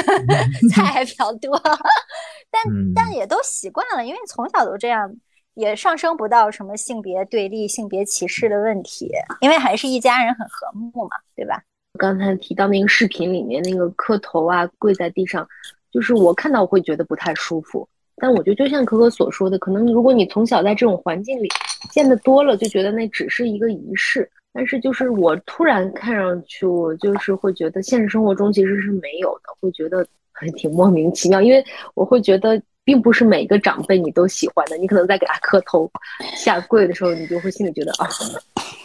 [0.75, 1.59] 菜还比较多。
[2.51, 2.63] 但
[2.95, 5.11] 但也都习惯了，因为从小都这样，
[5.55, 11.63] 也上升不到什么性别对立、性别歧视的问题，因为还是一家人很和睦嘛，对吧？
[11.97, 15.49] 刚才提到那个视频里面那个磕头啊，跪在地上，
[15.91, 17.89] 就是我看到会觉得不太舒服。
[18.19, 21.49] 但我觉得就像可可所说的，可能如果你从小在这种环境里
[21.91, 24.31] 见得多了，就觉得那只是一个仪式。
[24.53, 31.43] 但是就是我突然看上去，我就是会觉得现实生活中其实是没有的，会觉得还挺莫名其妙。
[31.43, 34.79] 因为我会觉得，并不是每个长辈你都喜欢的。
[34.79, 35.91] 你可能在给他磕头、
[36.35, 38.09] 下跪的时候，你就会心里觉得啊，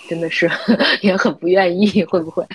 [0.09, 0.51] 真的是
[1.01, 2.45] 也很不愿意，会不会？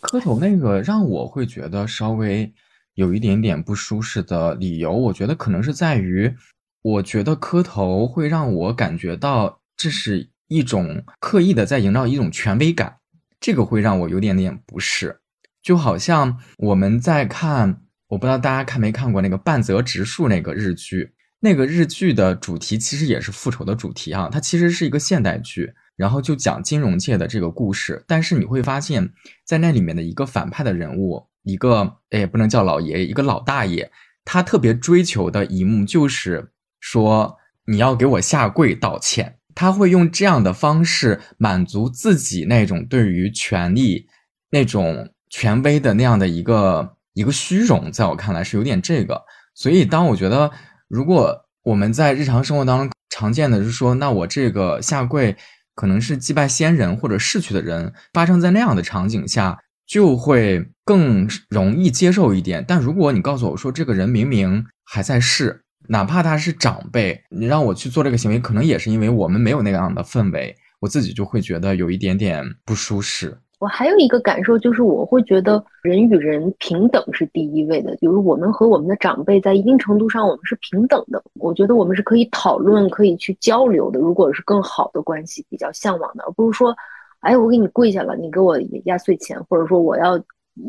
[0.00, 2.52] 磕头那个让我会觉得稍微
[2.94, 6.34] 有一点点不舒适的理由，我觉得可能是在于，
[6.82, 10.30] 我觉得磕头会让我感觉到这是。
[10.52, 12.96] 一种刻意的在营造一种权威感，
[13.38, 15.20] 这个会让我有点点不适。
[15.62, 28.02] 就好像我们在看，我不知道大家看没看过那个半泽直树那个日剧，那个日剧的主题其实也是复仇的主题啊，它其实是一个现代剧，然后就讲金融界的这个故事。
[28.08, 29.12] 但是你会发现
[29.44, 33.90] 在那里面的一个反派的人物，一个哎不能叫老爷爷，一个老大爷，
[34.24, 37.36] 他特别追求的一幕就是说
[37.66, 39.36] 你要给我下跪道歉。
[39.54, 44.06] 他会用这样的方式满足自己那种对于权力、
[44.50, 49.20] 那种权威的那样的一个一个虚荣，在我看来是有点这个。
[49.54, 50.50] 所以，当我觉得
[50.88, 55.36] 如果我们在日常生活当中常见的是说，那我这个下跪
[55.80, 62.62] 可能是祭拜先人或者逝去的人，发生在那样的场景下，就会更容易接受一点。
[62.68, 65.62] 但如果你告诉我说，这个人明明还在世。
[65.88, 73.38] 哪怕他是长辈，你让我去做这个行为，可能也是因为我们没有那样的氛围，我自己就会觉得有一点点不舒适。
[73.60, 84.00] 我还有一个感受就是，我会觉得人与人平等是第一位的，比如我们和我们的长辈在一定程度上我们是平等的，我觉得我们是可以讨论、可以去交流的。
[84.00, 86.74] 如果是更好的关系，比较向往的，而不是说，
[87.20, 90.18] 哎，我给你跪下了，你给我压岁钱，或者说我要。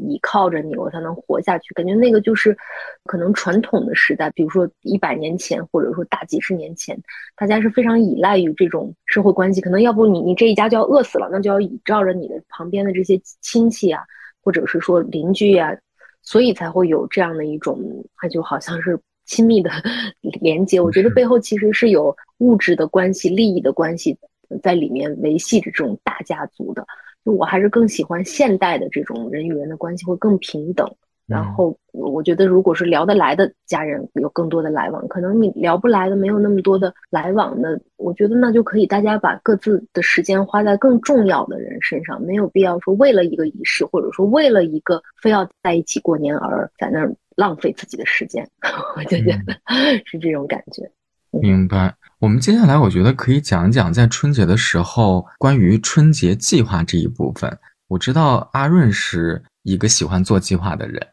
[0.10, 1.74] 依靠着你，我才能活下去。
[1.74, 2.58] 感觉那个就是，
[3.06, 7.00] 可能传统的时代，比如说一百年前，或者说大几十年前，
[7.36, 9.62] 大家是非常依赖于这种社会关系。
[9.62, 14.02] 可能要不你你这一家就要饿死了，那就要倚仗着你的旁边的这些亲戚啊，
[14.44, 15.78] 或者是说邻居呀，
[16.22, 17.80] 所以才会有这样的一种，
[18.16, 19.70] 它就好像是亲密的
[20.42, 20.80] 连接。
[20.80, 24.18] 我觉得背后其实是有物质的关系、利益的关系
[24.64, 26.86] 在里面维系着这种大家族的。
[27.24, 30.90] 就我还是更喜欢现代的这种人与人的关系会更平等，
[31.28, 48.46] 然后我觉得如果是聊得来的家人有更多的来往，可能你聊不来的没有那么多的来往那我觉得那就可以大家把各自的时间花在更重要的人身上，没有必要说为了一个仪式或者说为了一个非要在一起过年而在那儿浪费自己的时间，
[48.98, 49.54] 我就觉得
[50.06, 50.92] 是这种感觉。
[51.40, 51.96] 明白。
[52.20, 57.58] 我们接下来，我觉得可以讲一讲在春节的时候关于春节计划这一部分。
[57.88, 61.08] 我知道阿润是一个喜欢做计划的人，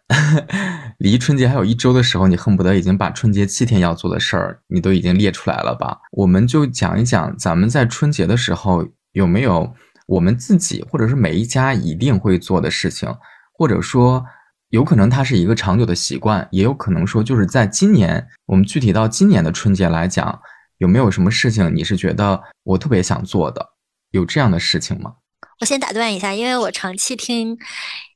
[0.99, 5.99] 离春节还有一周的时候，你恨不得已经把春节七天要做的事儿，你都已经列出来了吧？
[6.13, 9.75] 我们就讲一讲，咱们在春节的时候有没有
[10.07, 13.13] 我们自己或者是每一家一定会做的事情，
[13.53, 14.25] 或者说
[14.71, 20.41] 有可能它是一个长久的习惯，也有可能说就是在今年，我们具体到今年的春节来讲。
[20.79, 23.71] 有没有什么事情你是觉得我特别想做的？
[24.13, 25.13] 有这样的事情吗？
[25.61, 27.59] 我先打断一下，因为我长期听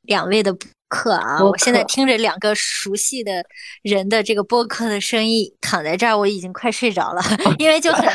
[0.03, 3.45] 两位的播客啊，我现在听着两个熟悉的
[3.83, 7.21] 人的这个播客的声音，躺在这儿我已经快睡着了，
[7.59, 8.09] 因为就很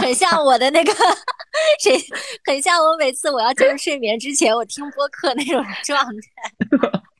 [0.00, 0.92] 很像我的那个
[1.82, 2.00] 谁，
[2.44, 6.52] 很像我每次我要进入睡眠之前，我听播客那种状态，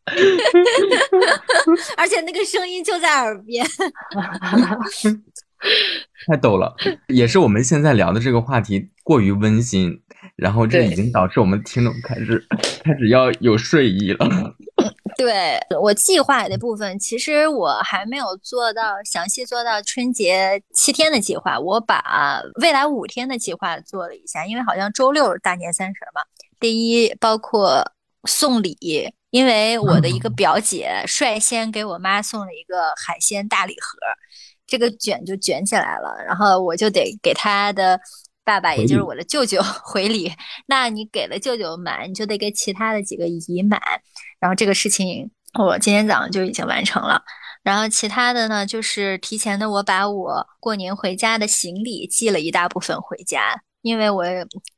[1.97, 3.67] 而且那个声音就在耳边。
[6.27, 6.77] 太逗了，
[7.09, 10.01] 也是我们现在聊的这个话题过于温馨，
[10.37, 12.47] 然后这已经导致我们听众开始
[12.85, 14.55] 开始要有睡意了。
[15.17, 26.21] 对我计划的部分，其实我还没有做到详细做到春节七天的计划，我把未来五天的计划做了一下，因为好像周六大年三十嘛。
[26.61, 27.85] 第一，包括
[28.25, 33.99] 送礼，因为我的一个表姐率先给我妈送了一个海鲜大礼盒。
[34.67, 37.99] 这个卷就卷起来了，然后我就得给她的
[38.45, 40.31] 爸爸，也就是我的舅舅 回礼。
[40.67, 43.81] 那你给了舅舅满，你就得给其他的几个姨满。
[44.39, 47.23] 然后这个事情我今天早上就已经完成了。
[47.63, 53.63] 然后其他的呢，就是提前的，我把我过年回家的行李寄了一大部分回家。
[53.81, 54.25] 因为我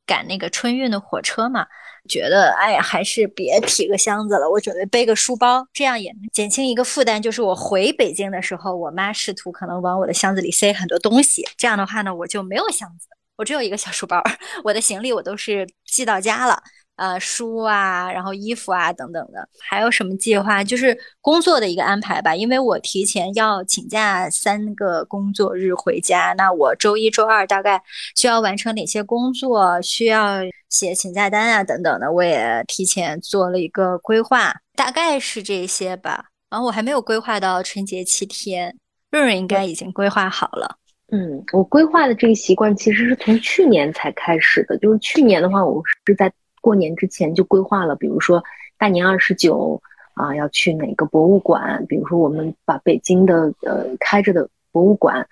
[0.06, 1.66] 赶那个春运的火车嘛，
[2.08, 7.20] 觉得哎呀，还是别提个箱子了，我准备背个书包，这样也能减轻一个负担。
[7.20, 14.22] 就是我回北京的时候，我妈试图可能往我的箱子里塞很多东西，这样的话呢，我就没有箱子，我只有一个小书包，
[14.64, 16.62] 我的行李我都是寄到家了。
[16.96, 20.62] 呃，书啊，然后衣服啊，等等的，还有什么计划？
[20.62, 22.36] 就是工作的一个安排吧。
[22.36, 27.82] 因为我提前要请假三个工作日回家，那我周一周二大概
[28.16, 29.80] 需要完成哪些工作？
[29.80, 30.40] 需要
[30.70, 36.24] 写请假单啊，等等的，我也提前做了一个规划，大概是这些吧。
[36.48, 38.74] 然后我还没有规划到春节七天，
[39.10, 40.76] 润润应该已经规划好了。
[41.12, 46.32] 嗯，我规划的这个习惯其实是从去年才开始的，就是去年的话，我是在。
[46.62, 48.44] 过年之前就规划了，比如说
[48.76, 49.80] 大年二十九
[50.12, 51.82] 啊，要去哪个博物馆？
[51.86, 55.26] 比如说我们把北京的呃开着的博物馆，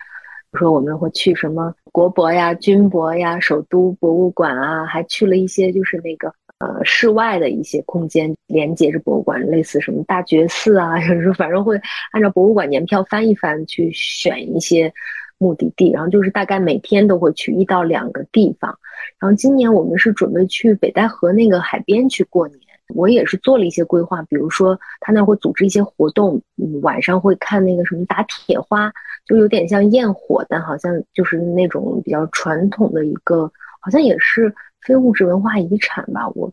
[0.51, 11.81] 比如说我们会去什么国博呀、军博呀、首都博物馆啊，还去了一些就是那个呃室外的一些空间，连接着博物馆，类似什么大觉寺啊， 就是反正会
[12.13, 14.93] 按照博物馆年票翻一翻，去选一些。
[15.41, 18.77] 目的地，然后就是大概每天都会去一到两个地方。
[19.21, 22.59] 然后今年我们是准备去北戴河那个海边去过年，
[22.95, 28.93] 我也是做了一些规划，比如说他那会组织一些活动，嗯，晚上会看那个什么打铁花，
[29.27, 34.55] 就有点像焰火，但好像就是那种比较传统的一个，好像也是。
[34.81, 36.51] 非物质文化遗产吧，我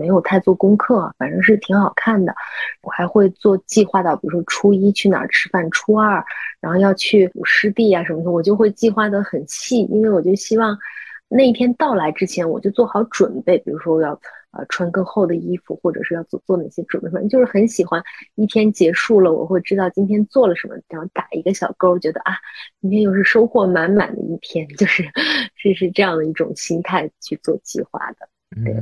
[0.00, 2.34] 没有太做功课，反正是挺好看的。
[2.82, 6.22] 我还会做计划到，比如说初一去哪儿吃饭，初二
[6.60, 10.76] 然后要去舞狮地啊什么的，我就会计划的很细，因为我就希望
[11.28, 14.20] 那一天到来之前我就做好准备，比如说我要。
[14.52, 17.10] 呃，穿更厚的衣服，或者是要做做哪些准备？
[17.10, 18.02] 反正就是很喜欢。
[18.34, 22.32] 一天结束了，我会知道今天做了什么，然后打一个小勾，觉得啊，
[22.80, 25.04] 今天又是收获满满的一天， 就是
[25.62, 28.28] 这是这样的一种心态去做计划的。
[28.64, 28.74] 对，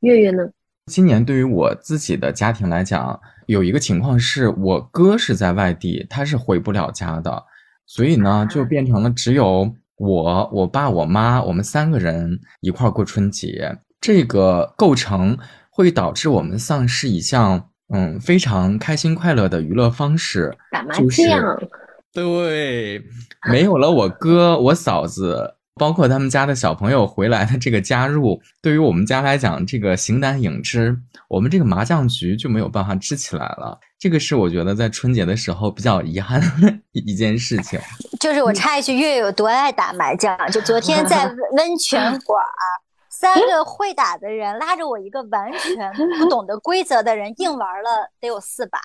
[0.00, 0.50] 月月呢？
[0.86, 7.42] 今年对于我自己的家庭来讲，有一个情况是我哥是在外地，他是回不了家的，
[7.86, 13.78] 所以呢，就变成了只有我、我爸、我妈，我们三个人一块儿过春节。
[14.06, 15.38] 这个构成
[15.70, 21.58] 会导致我们丧失一项嗯非常开心快乐的娱乐方式，打麻将。
[22.12, 23.02] 对，
[23.50, 30.94] 没有了我哥、我嫂子，包括他们家的小朋友回来的这个加入，对于我们家来讲，这个形单影只，
[31.30, 33.80] 我们这个麻将局就没有办法支起来了。
[33.98, 37.80] 这个是我觉得在春节的时候比较遗憾的一件事情。
[38.20, 40.36] 就是我插一句，月月有多爱打麻将？
[40.52, 41.24] 就昨天在
[41.56, 42.44] 温泉馆。
[43.16, 48.78] 三个会打的人拉着我一个完全不懂得规则的人硬玩了得有四把，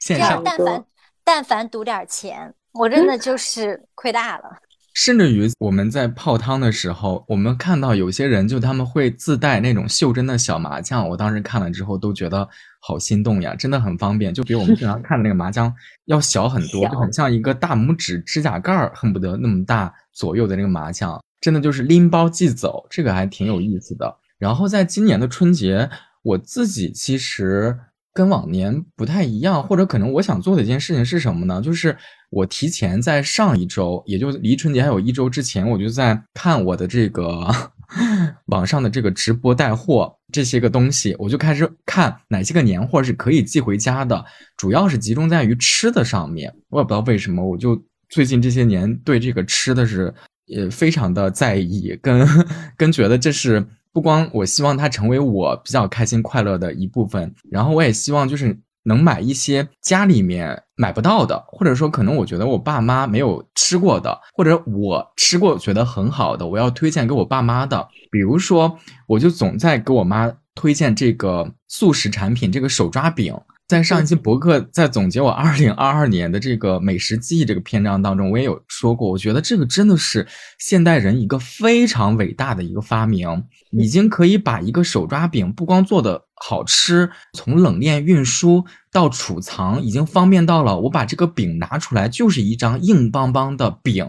[0.00, 0.84] 这样但凡
[1.24, 4.44] 但凡赌点钱，我真的就是亏大了。
[4.92, 12.48] 甚至于我们在泡汤的时候，我们看到有些人就他们会自带那种袖珍的小麻将，我当时看了之后都觉得
[12.80, 15.72] 好心动呀，真的很方便，就比我们平常看的那个麻将
[16.06, 21.22] 要小很多，就很像一个大拇指指甲盖儿恨不得那么大左右的那个麻将。
[21.40, 24.16] 真的就是拎包即走，这个还挺有意思的。
[24.38, 25.88] 然后在今年的春节，
[26.22, 27.78] 我自己其实
[28.12, 31.60] 跟往年不太一样，或者可能我想做的一件事情是什么呢？
[31.62, 31.96] 就是
[32.30, 37.46] 我提前在上一周，也就离春节还有一周之前，我就在看我的这个
[38.46, 44.24] 网上的这个直播带货这些个东西，我就开始看哪些个年货是可以寄回家的，
[44.56, 46.52] 主要是集中在于吃的上面。
[46.68, 50.12] 我也不知道为什么，我就最近这些年对这个吃的是。
[50.46, 52.26] 也非常的在意，跟
[52.76, 67.88] 跟觉得这是不光我希望它成为我比较开心快乐的一部分，然后我也希望就是能买一些家里面买不到的，或者说可能我觉得我爸妈没有吃过的，或者我吃过觉得很好的，我要推荐给我爸妈的。
[68.10, 68.78] 比如说，
[69.08, 73.34] 我就总在给我妈推荐这个速食产品，这个手抓饼。
[73.68, 80.24] 在上一期博客在总结我二零二二年的这个美食记忆这个篇章当中，我也有说过，我觉得这个真的是
[80.60, 83.42] 现代人一个非常伟大的一个发明，
[83.72, 94.06] 已经可以把一个手抓饼不光做的好吃，从冷链运输到储藏，已经方便到了我把这个饼拿出来就是一张硬邦邦的饼，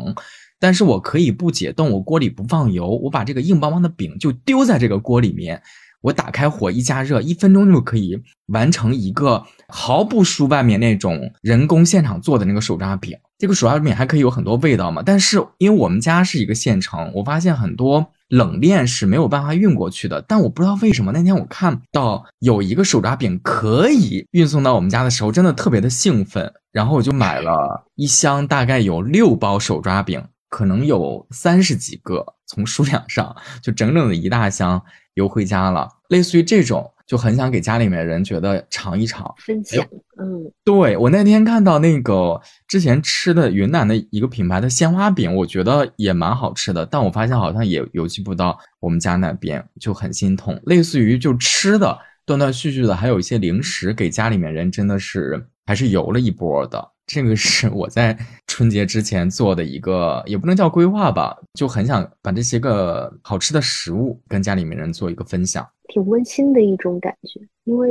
[0.60, 5.64] 但是我可以不解冻，我锅里不放油，我把这个硬邦邦的饼就丢在这个锅里面。
[6.08, 13.18] 我打开火一加热，一分钟就可以完成一个毫不输外面那种人工现场做的那个手抓饼。
[13.38, 15.04] 这个手抓饼还可以有很多味道嘛？
[15.06, 20.22] 但是因为我们家是一个县城，我发现很多冷链是没有办法运过去的。
[20.22, 26.54] 但我不知道为什么那天我看到有一个手抓饼可以运送到我们家的时候，真的特别的兴奋。
[26.72, 30.24] 然后我就买了一箱，大概有六包手抓饼。
[30.50, 34.82] 可能有三十几个，从数量上就整整的一大箱
[35.18, 35.90] 邮回家了。
[36.08, 39.86] 类似于这种，就很想给家里面人觉得尝一尝分享。
[40.20, 50.58] 嗯，对我那天看到那个之前吃的云南的一个品牌的鲜花饼，我觉得也蛮好吃的，但我发现好像也邮寄不到我们家那边，就很心痛。
[50.66, 56.92] 类似于就吃的断断续续的，还有一些零食给家里面人，真的是还是邮了一波的。
[57.08, 58.16] 这个是我在
[58.48, 67.40] 春节之前做的一个，也不能叫规划吧，就很想把这些个好吃的食物跟家里面人做一个分享，挺温馨的一种感觉。
[67.64, 67.90] 因为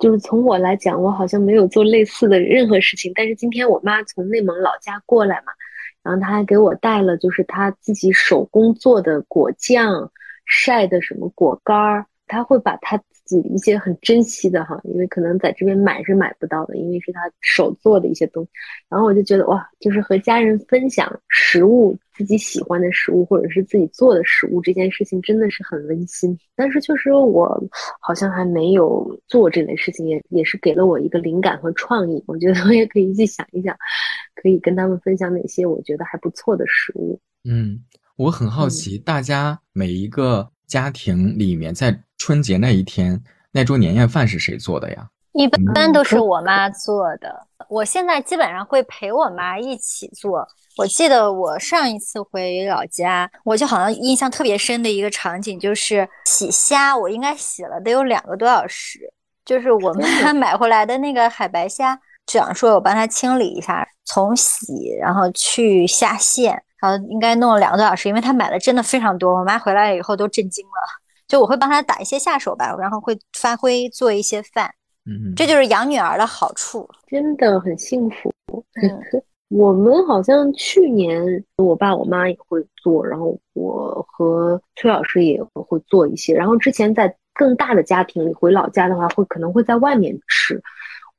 [0.00, 5.52] 就是从我来讲，我好像没有做类似的任何事情，但是今天我妈从内蒙老家过来嘛，
[6.02, 10.10] 然后她还给我带了就是她自己手工做的果酱，
[10.44, 13.00] 晒的什么果干儿，她会把她。
[13.28, 18.50] 一些很珍惜的哈，因为可能在这边买是买不到的，因为是他手做的一些东西。
[18.88, 26.38] 然后我就觉得哇，就是和家人分享食物，自己喜欢的食物或者是自己做的食物这件事情真的是很温馨。
[26.54, 27.62] 但是确实我
[28.00, 32.22] 好像还没有做这类事情，也也是给了我一个灵感和创意。
[32.26, 33.76] 我觉得我也可以去想一想，
[34.34, 37.20] 可以跟他们分享哪些我觉得还不错的食物。
[37.44, 37.84] 嗯，
[38.16, 41.98] 我很好奇，大家每一个家庭里面在。
[42.18, 45.06] 春节那一天，那桌年夜饭是谁做的呀？
[45.32, 47.46] 一般都是我妈做的。
[47.68, 50.48] 我现在基本上会陪我妈一起做。
[50.78, 59.12] 我记得我上一次回老家，我就好像印象特别深的一个场景就是洗虾，我应该洗了得有两个多小时。
[59.44, 69.34] 就是我妈买回来的那个海白虾，这样说我帮她清理一下，从洗然后去下线，然后应该弄了两个多小时，因为他买的真的非常多。
[69.38, 71.02] 我妈回来以后都震惊了。
[71.28, 74.70] 就我会帮他打一些下手吧，然后会发挥做一些饭，
[75.06, 78.32] 嗯，这就是养女儿的好处，真的很幸福。
[79.50, 90.62] 我们好像去年我爸我妈也会做，然后我和崔老师也会做一些，然后之前在更大的家庭里回老家的话，会可能会在外面吃。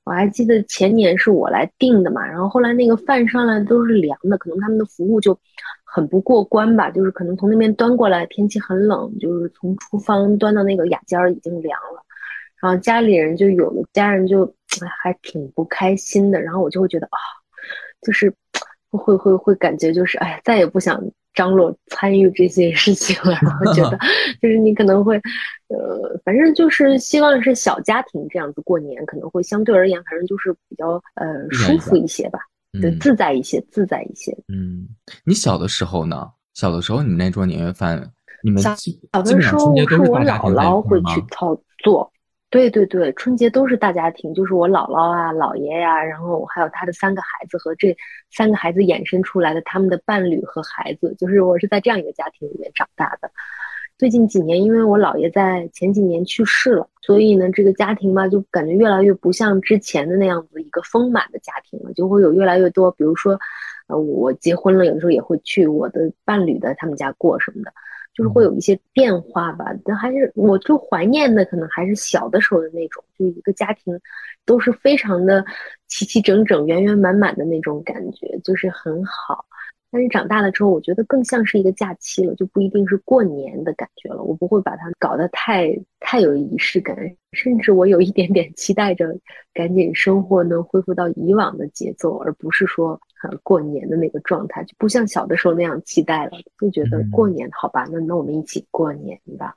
[0.08, 5.38] 我还记得前年是我来订的嘛，然后后来那个饭上来都是凉的，可能他们的服务就
[5.84, 12.02] 很不过关吧，就是可能从那边端过来，天气很冷，就是从厨房端到那个雅间儿已经凉了，
[12.62, 14.46] 然后家里人就有的家人就
[15.04, 17.20] 还挺不开心的，然后我就会觉得啊，
[18.02, 18.34] 就是
[18.98, 21.02] 会会会感觉就是哎，再也不想。
[21.34, 24.00] 张罗参与这些事情了，然后觉得
[24.42, 25.16] 就是你可能会，
[25.68, 32.40] 呃，反正就是希望是小家庭这样子过年，可能会相对而言，反正就是比较呃舒服一些吧，
[32.82, 34.36] 对，自在一些，自在一些。
[34.48, 34.88] 嗯，
[35.26, 36.28] 你小的时候呢？
[36.56, 38.02] 小的时候你们那桌年夜饭，
[38.42, 38.72] 你们小
[39.22, 42.12] 的时候是我姥姥会去操作。
[42.50, 47.96] 对对对，春节都是大家庭，就是我姥姥啊、姥爷呀，然后还有他的三个孩子和这
[48.32, 53.30] 三个孩子衍生出来的他们的伴侣和孩子，就是我是在这样一个家庭里面长大的。
[53.98, 63.38] 最近几年，因为我姥爷在前几年去世了，所以呢，这个家庭吧，就感觉越来越不像之前的那样子一个丰满的家庭了，就会有越来越多，比如说，
[63.88, 67.74] 呃，我结婚了，有的时候也会去我的伴侣的他们家过什么的。
[68.18, 74.00] 就是会有一些变化吧，但还是我就怀念的，可能还是小的时候的那种，就一个家庭
[74.44, 75.46] 都是非常的
[75.88, 79.46] 齐齐整整、圆圆满满的那种感觉，就是很好。
[79.90, 84.22] 但是长大了之后，我觉得更像是一个假期了，就不一定是过年的感觉了。
[84.22, 86.96] 我不会把它搞得太太有仪式感，
[87.32, 89.18] 甚至我有一点点期待着，
[89.54, 99.56] 赶紧生活能恢复到以往的节奏，而不是说呃过年的那个状态，就不像小的时候那样期待了，就觉得过年好吧，那那我们一起过年吧，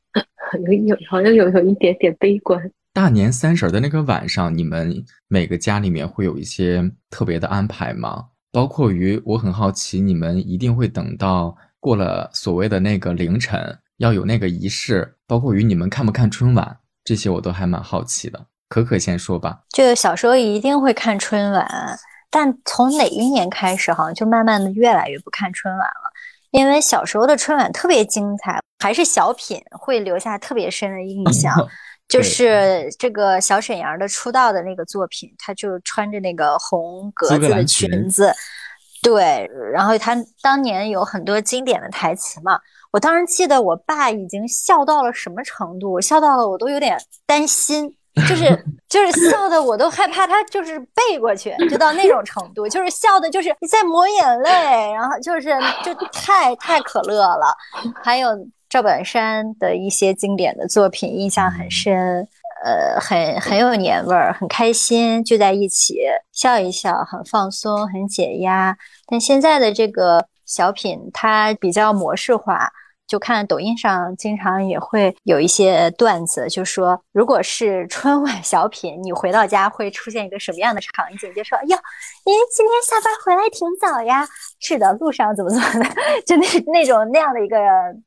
[0.65, 2.71] 有 有好像有有一点点悲观。
[2.93, 8.27] 大年三十的那个晚上，你们每个家里面会有一些特别的安排吗？
[8.53, 15.17] 包括于我很好奇，你们一定会等到过了所谓的那个凌晨，要有那个仪式。
[15.27, 18.47] 包括于你们看不看春晚，这些我都还蛮好奇的。
[18.69, 19.61] 可可先说吧。
[19.71, 21.99] 就小时候一定会看春晚，
[22.31, 26.11] 但从哪一年开始，好像就慢慢的越来越不看春晚了。
[26.51, 31.55] 因为小时候的春晚特别精彩，还是小品会留下特别深的印象。
[32.11, 38.35] 就是这个小沈阳的出道的那个作品，他就穿着那个红格子的裙子，
[39.01, 42.59] 对，然后他当年有很多经典的台词嘛。
[42.91, 47.89] 我当时记得我爸已经笑到了什么程度，笑到了我都有点担心，
[48.29, 54.51] 就是 就是笑的我都害怕他就是背过去，就到那种程度，就是笑的就是在抹眼泪，
[54.93, 57.57] 然后就是就太太可乐了，
[58.03, 58.31] 还有。
[58.71, 62.27] 赵本山的一些经典的作品印象很深，
[62.65, 65.99] 呃，很很有年味儿，很开心，聚在一起
[66.33, 68.79] 笑一笑，很放松，很解压。
[69.09, 72.71] 但现在的这个小品它比较模式化。
[73.09, 81.35] 就看抖音上经常也会有一些段子，就说如果是春晚小品，你回到家会出现一个什么样的场景？
[81.35, 81.77] 就说哟，
[82.25, 84.29] 您，今天下班回来挺早呀。
[84.61, 85.91] 是的，路上怎么怎么的，
[86.25, 87.57] 就那那种那样的一个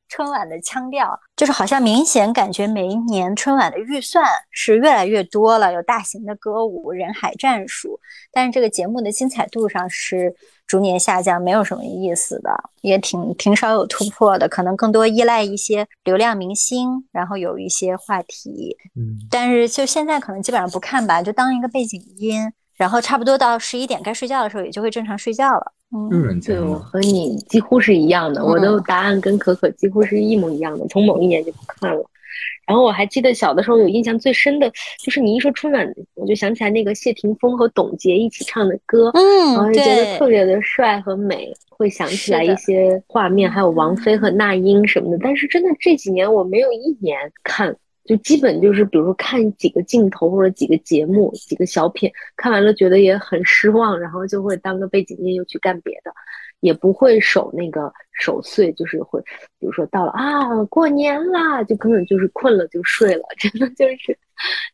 [0.07, 7.99] 春晚的腔调，就是好像明显感觉每一年春晚的预算是越来越多了，有大型的歌舞、人海战术，
[8.31, 10.33] 但是这个节目的精彩度上是。
[10.65, 12.49] 逐年下降，没有什么意思的，
[12.81, 18.75] 也挺挺少有突破的，可能更多依赖一些流量明星，然后有一些话题。
[18.95, 25.73] 嗯，但是就现在可能基本上不看吧，就当一个背景音，然后差不多到十一点该睡觉的时候，也就会正常睡觉了。
[26.11, 32.03] 嗯，对，我和你几乎是一样的，我的答案跟可可几乎是一模一样的，从某一年就不看了。
[32.65, 34.71] 然后我还记得小的时候有印象最深的
[35.03, 45.17] 就是你一说春晚，我就想起来那个谢霆锋和董洁一起唱的歌，嗯，然后就觉得特别的帅和美，会想起来一些画面，还有王菲和那英什么的。
[45.21, 47.75] 但是真的这几年我没有一年看，
[48.05, 56.11] 就基本就是比如说看几个镜头或者几个节目、几个小品，看完了觉得也很失望，然后就会当个背景音又去干别的。
[56.59, 57.91] 也不会守那个
[58.21, 59.19] 守岁，就是会，
[59.59, 64.17] 比如说到了啊过年啦，就根本就是困了就睡了， 真的就是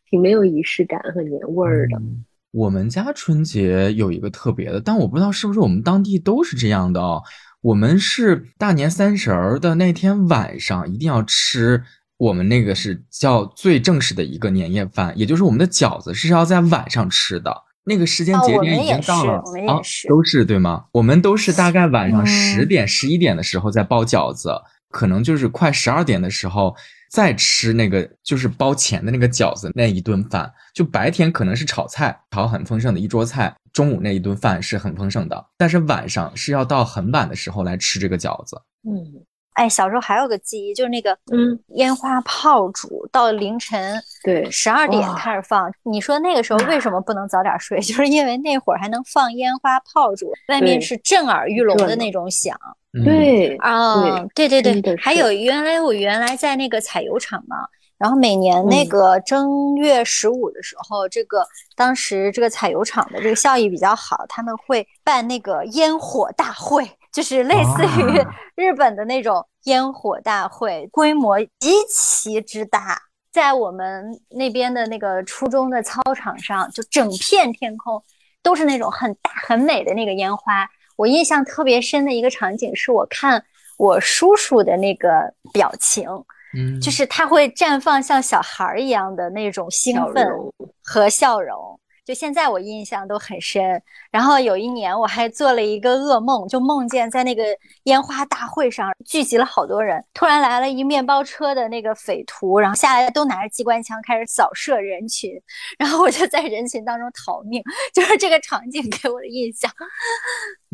[0.08, 2.00] 挺没有仪式感和年味儿的。
[2.52, 7.24] 我们家春节有一个特别的，但我不知道是不是我们当地都是这样的哦。
[7.60, 11.82] 我们是大年三十儿的那天晚上一定要吃，
[12.20, 17.50] 我们那个是叫最正式的一个年夜饭，也就是我们的饺子是要在晚上吃的。
[17.82, 20.84] 那个时间节点已经到了啊，都是对吗？
[20.92, 24.52] 我们都是大概晚上十点、十一点的时候在包饺子，
[24.90, 26.76] 可能就是快十二点的时候
[27.10, 30.52] 再吃那个就是包钱的那个饺子那一顿饭。
[30.74, 38.60] 就白天可能是炒菜，炒很丰盛的一桌菜，中午那一顿饭是很丰盛的，但是晚上是要到很晚的时候来吃这个饺子。
[38.86, 39.24] 嗯。
[39.54, 45.70] 哎，小时候还有个记忆，就是那个嗯，烟花炮竹到凌晨对十二点开始放。
[45.82, 47.78] 你说那个时候为什么不能早点睡？
[47.82, 52.56] 就是因为那会儿还能放烟花炮竹，外面是震耳欲聋的那种响。
[53.04, 57.56] 对啊，对对对，还有原来我原来在那个采油厂嘛，
[57.98, 61.46] 然后每年那个正月十五的时候，这个
[61.76, 66.88] 当时这个采油厂的这个效益比较好，他们会办那个烟火大会。
[67.12, 73.00] 就是类似于 日本的那种烟火大会，规模极其之大，
[73.32, 78.02] 在我们那边的那个初中的操场上，就整片天空
[78.42, 80.68] 都是那种很大很美的那个烟花。
[80.96, 83.42] 我印象特别深的一个场景是我看
[83.78, 86.06] 我叔叔的那个表情，
[86.54, 90.26] 嗯，就是他会绽放像小孩儿一样的那种兴奋
[90.82, 91.80] 和笑容。
[92.10, 93.80] 就现在我印象都很深，
[94.10, 97.44] 然后有一年我还做了一个噩梦，就梦见在那个
[97.84, 105.40] 烟花大会上聚集了好多人，突然来了一面包车的那个匪徒，然后下来都拿着机关枪开始扫射人群，
[105.78, 107.62] 然后我就在人群当中逃命，
[107.94, 109.70] 就是这个场景给我的印象。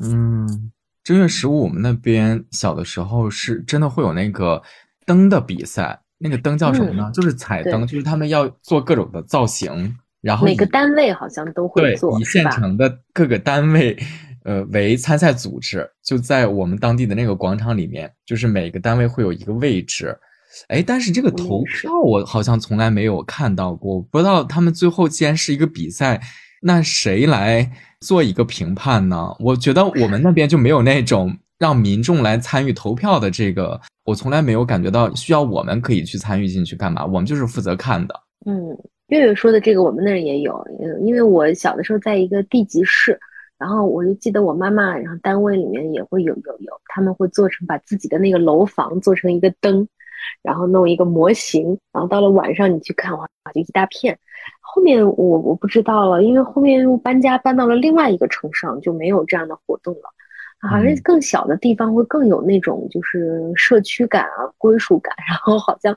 [0.03, 0.73] 嗯，
[1.05, 4.63] 正月十五我们那边小的时候是真的会有那个
[5.05, 7.11] 灯的比赛，那个灯叫什么呢？
[7.13, 9.99] 就是彩灯，就是他们要做各种的造型。
[10.27, 13.97] 然后每个单位好像都会做，以县城的各个单位，
[14.43, 20.19] 呃为参赛组织，就在我们当地的那个广场里面，就是每个单位会有一个位置。
[20.67, 26.21] 哎，但是这个投票我好像从来没有看到过，不知道他们最后既然是一个比赛，
[26.61, 27.71] 那谁来
[28.01, 29.29] 做一个评判呢？
[29.39, 38.15] 我觉得我们那边就没有那种让民众来参与投票的这个，我从来没有感觉到需要我们可以去参与进去干嘛，我们就是负责看的。
[38.45, 38.77] 嗯。
[39.09, 40.55] 月月说的这个，我们那儿也有。
[40.81, 43.17] 嗯，因为我小的时候在一个地级市，
[43.57, 49.87] 然后我就记得我妈妈，然后单位里面也会有有有，他们会做成把自己的那个楼房做成一个灯，
[50.43, 54.19] 然后弄一个模型，然后到了晚上你去看，哇，就一大片。
[54.61, 60.13] 后面我我不知道了，因为后面又搬家搬到了另外一个城市，就没有这样的活动了。
[60.69, 65.97] 好像更小的地方会更有那种就是社区感啊、归属感，然后好像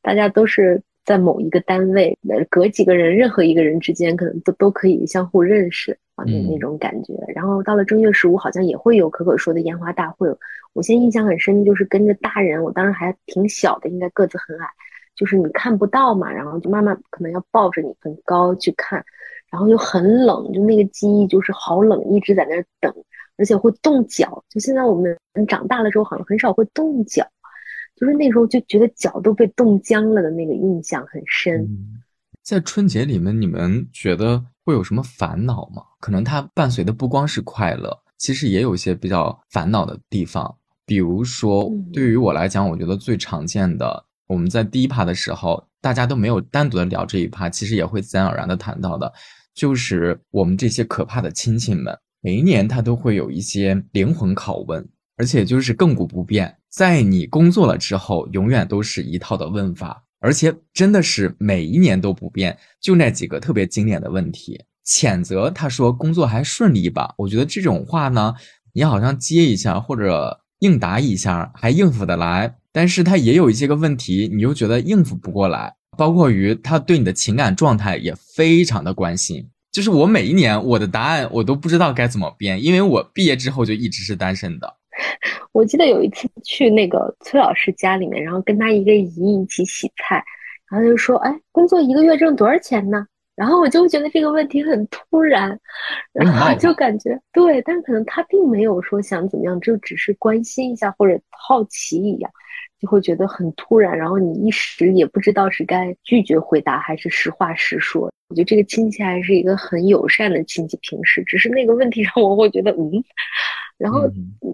[0.00, 0.82] 大家都是。
[1.10, 2.16] 在某一个单位，
[2.48, 7.12] 隔几个人，任何一个人之间可能都都可以相互认识啊，那那种感觉。
[7.34, 10.28] 然后到了正月十五，好像也会有可可说的烟花大会。
[10.72, 14.68] 我现在印象很深，就是跟着大人，我当时还挺小的，应该个子很矮，
[15.16, 19.04] 就是你看不到嘛，然后就妈妈可能要抱着你很高去看，
[19.50, 22.94] 然后又很冷，就那个记忆就是好冷，一直在那儿等，
[23.36, 24.44] 而且会冻脚。
[24.48, 27.26] 就现在我们长大了之后，好像很少会冻脚。
[28.00, 31.68] 就是那时候就觉得脚都被冻僵了的那个印象很深。
[32.42, 35.82] 在春节里面，你们觉得会有什么烦恼吗？
[36.00, 40.56] 可能它伴随的不光是快乐，其实也有一些比较烦恼的地方。
[40.86, 49.12] 比如说，对于我来讲，我觉得最常见的，我们在第一趴的时候，大家都没有单独的聊这一趴，其实也会自然而然的谈到的，
[49.54, 54.88] 就是我们这些可怕的亲戚们，每一年他都会有一些灵魂拷问，
[55.20, 64.58] 而且就是亘古不变，在你工作了之后，永远都是一套的问法，而且真的是每一年都不变，就那几个特别经典的问题。
[64.86, 67.12] 谴责他说工作还顺利吧？
[67.18, 68.34] 我觉得这种话呢，
[68.72, 70.40] 你好像接一下或者。
[70.60, 79.48] 应答一下还应付得来，但是他也有一些个问题，你又觉得应付不过来，包括于他对你的情感状态也非常的关心。
[79.72, 84.76] 就是我每一年我的答案我都不知道该怎么编，因为我毕业之后就一直是单身的。
[85.52, 90.22] 我记得有一次去那个崔老师家里面，然后跟他一个姨一起洗菜，
[90.70, 95.58] 然后他就说：“哎，工作一个月挣多少钱呢？”然后我就觉得这个问题很突然，
[96.12, 102.30] 然后就感觉对，但可能他并没有说想怎么样，就只是关心一下或者好奇一样，
[102.78, 108.12] 就会觉得很突然，然后你一时也不知道是该拒绝回答还是实话实说。
[108.28, 113.02] 我觉得这个亲戚还是一个很友善的亲戚，平时只是那个问题让我会觉得嗯。
[113.80, 114.06] 然后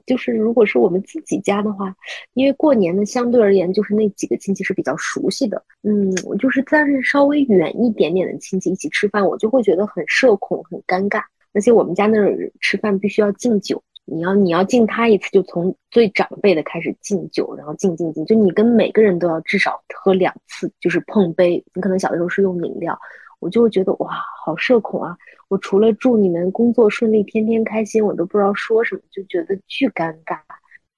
[0.07, 1.93] 就是，如果是我们自己家的话，
[2.35, 5.61] 因为过年呢，相对而言就是那几个亲戚是比较熟悉的。
[5.83, 11.21] 嗯，我就是但是稍微远一点点的亲戚一起吃饭，我就会觉得很社恐、很尴尬。
[11.53, 21.65] 而且我们家那儿吃饭必须要敬酒，你要你要敬他一次，就从最长辈的开始敬酒，然后敬敬敬，就你跟每个人都要至少喝两次，就是碰杯。
[21.75, 22.97] 你可能小的时候是用饮料。
[23.39, 25.15] 我就会觉得哇，好社恐啊！
[25.49, 30.39] 我除了祝你们工作顺利、天天开心，我都不知道说什么，就觉得巨尴尬。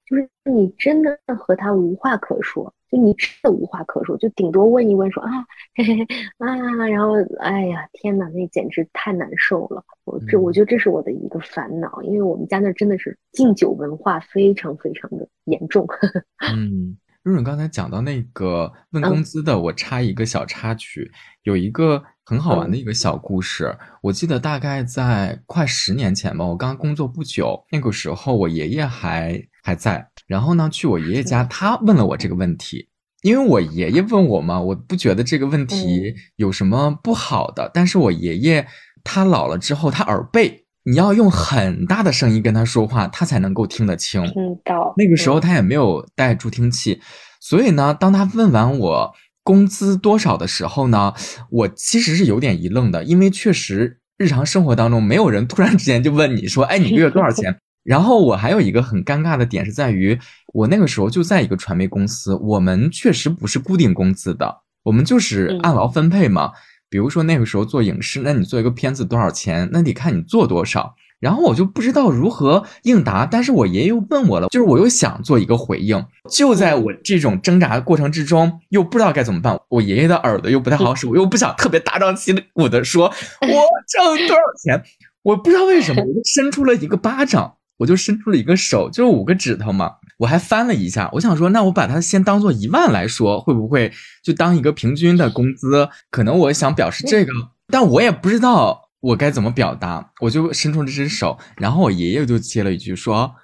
[0.06, 5.30] 就是你真的和他无话可说，就你真的无话可说，就顶多问一问说啊，
[5.74, 6.06] 嘿嘿嘿
[6.38, 6.56] 啊，
[6.88, 9.84] 然后哎呀，天哪，那简直太难受了。
[10.04, 15.86] 我这我觉得这是我的一个烦恼，因为我们家那真的是敬酒文化非常非常的严重。
[16.54, 16.96] 嗯。
[17.24, 21.10] 润润刚才讲到那个问工资的，我插一个小插曲，
[21.42, 23.74] 有一个很好玩的一个小故事。
[24.02, 32.90] 我记得大概在快十年前吧，我刚工作不久，那个时候我爷爷还还在，然后呢去我爷爷家，他问了我这个问题，
[33.22, 38.66] 因为我爷爷问我嘛，我不觉得这个问题有什么不好的，但是我爷爷
[39.02, 40.66] 他老了之后，他耳背。
[40.84, 44.22] 你要用很大的声音跟他说话，他才能够听得清。
[44.24, 46.98] 听到那个时候他也没有带助听器，
[47.40, 49.14] 所以呢，当他问完我
[49.48, 51.14] 工资多少的时候呢，
[51.48, 57.58] 我其实是有点一愣的，因为确实日常生活当中没有人突然之间就问你说，哎，你月多少钱？
[57.82, 60.18] 然后我还有一个很尴尬的点是在于，
[60.52, 66.52] 我那个时候就在一个传媒公司，我们确实不是固定工资的，我们就是按劳分配嘛。
[66.90, 69.66] 比如说那个时候做影视，那你做一个片子多少钱？
[69.72, 70.94] 那得看你做多少。
[71.20, 79.58] 然后我就不知道如何应答，但是我爷爷又问我了，就是我又想做一个回应，就在我这种挣扎的过程之中，又不知道该怎么办。
[79.68, 83.48] 我爷爷的耳朵又不太好使，我又不想特别大张旗鼓的说我
[83.88, 84.82] 挣多少钱，
[85.22, 89.92] 我不知道为什么，我就伸出了一个巴掌，我就伸出了一个手，就是五个指头嘛。
[90.18, 93.92] 我还翻了一下，我想说，那我把它先当做一万来说，会不会
[94.22, 95.88] 就当一个平均的工资？
[96.10, 97.32] 可能我想表示这个，
[97.68, 103.34] 但我也不知道我该怎么表达，我就伸出这只手，然后我爷爷就接了一句说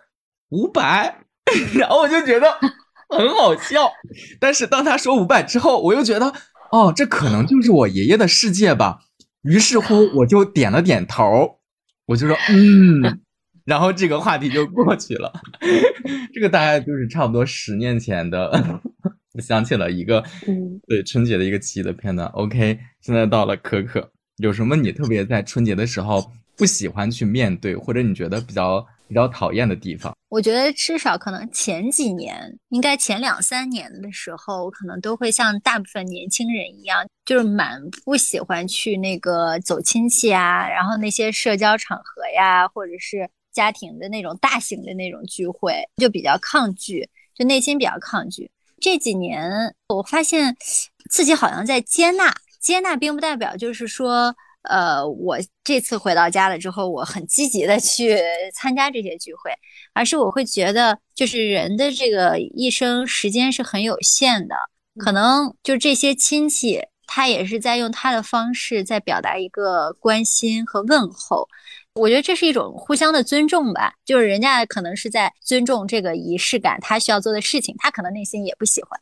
[0.51, 1.21] 五百，
[1.79, 2.47] 然后我就觉得
[3.09, 3.91] 很好笑。
[4.41, 6.33] 但是当他说五百之后，我又觉得
[6.71, 9.01] 哦，这可能就是我爷爷的世界吧。
[9.43, 11.61] 于是乎，我就点了点头，
[12.07, 13.21] 我就说嗯。
[13.65, 15.33] 然后这个话题就过去了，
[16.35, 18.81] 这个大概就是差不多十年前的。
[19.33, 20.23] 我 想起了一个，
[20.87, 22.29] 对春节的一个记忆的片段。
[22.29, 30.17] OK，现在到了可可，有什么你特别在春节的时候不喜欢去面对，或者你觉得比较比较讨厌的地方？
[30.29, 43.29] 我觉得至少可能前几年，应该前两三年的时候，我可能都会像大部分年轻人一样，就是蛮不喜欢去那个走亲戚啊，然后那些社交场合呀，或者是。
[43.55, 48.51] 家庭的那种大型的那种聚会，就比较抗拒，就内心比较抗拒。
[48.81, 50.57] 这几年，我发现
[51.09, 52.35] 自己好像在接纳，
[52.65, 58.19] 接纳并不代表就是说，呃，我这次回到家了之后，我很积极的去
[58.57, 59.53] 参加这些聚会，
[59.93, 64.55] 而是我会觉得，就是人的这个一生时间是很有限的，
[64.99, 71.47] 可能就这些亲戚，他也是在用他的方式在表达一个关心和问候。
[71.97, 78.99] 我觉得这是一种互相的尊重吧，就是人家可能是在尊重这个仪式感，他需要做的事情，他可能内心也不喜欢。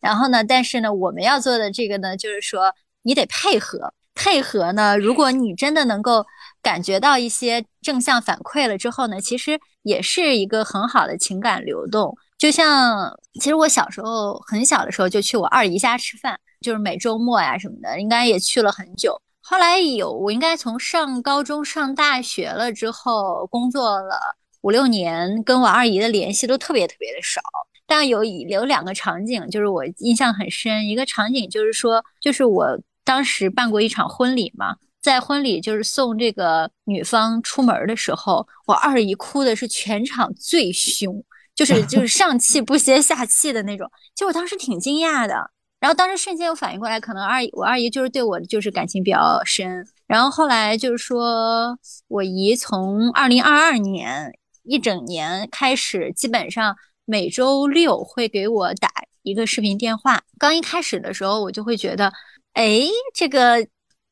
[0.00, 6.26] 然后呢，但是呢，我们要做的这个呢，就是说你得配合，配合呢，如果你真的能够
[6.60, 12.16] 感觉到一些正向反馈了之后呢，其实也是一个很好的情感流动。
[12.36, 19.20] 就像，其实我小时候很小的时候就去我二姨家吃饭，就是每周末呀什么的，应该也去了很久。
[19.40, 24.18] 后来有我应该从上高中、上大学了之后，工作了
[24.62, 27.40] 五六年，跟我二姨的联系都特别特别的少。
[27.86, 30.86] 但有有两个场景，就是我印象很深。
[30.86, 41.22] 一个场景就是说，就是我当时办过一场婚礼嘛，在婚礼就是送这个女方出门的时候，我二姨哭的是全场最凶，
[41.54, 43.90] 就是就是上气不接下气的那种。
[44.14, 45.50] 就我当时挺惊讶的。
[45.80, 49.86] 然后当时瞬间又反应过来，可能二姨我二姨就是对我就是感情比较深。
[50.06, 51.78] 然后后来就是说
[52.08, 54.32] 我姨从二零二二年
[54.62, 56.74] 一整年开始，基本上
[57.04, 58.88] 每周六会给我打
[59.22, 60.22] 一个视频电话。
[60.38, 62.10] 刚一开始的时候，我就会觉得，
[62.54, 62.80] 哎，
[63.14, 63.58] 这个，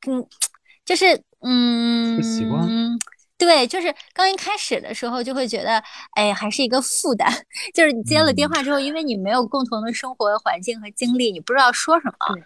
[0.07, 0.27] 嗯，
[0.85, 2.69] 就是嗯，不习惯。
[3.39, 5.83] 对，就是刚一开始的时候就会觉得，
[6.15, 7.29] 哎，还是一个负担。
[7.75, 12.37] 就是你接了电话之后，因为你没有共同的生活环境和经历，你不知道说什么。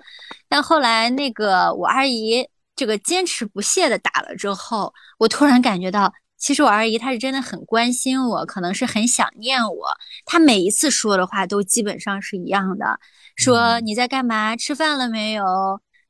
[0.49, 9.89] 但后来那个我二姨这个坚持不懈的打了之后，我突然感觉到，其实我二姨她是真的很关心我，可能是很想念我。
[10.25, 12.99] 她每一次说的话都基本上是一样的，
[13.37, 14.57] 说你在干嘛？
[14.57, 15.45] 吃饭了没有？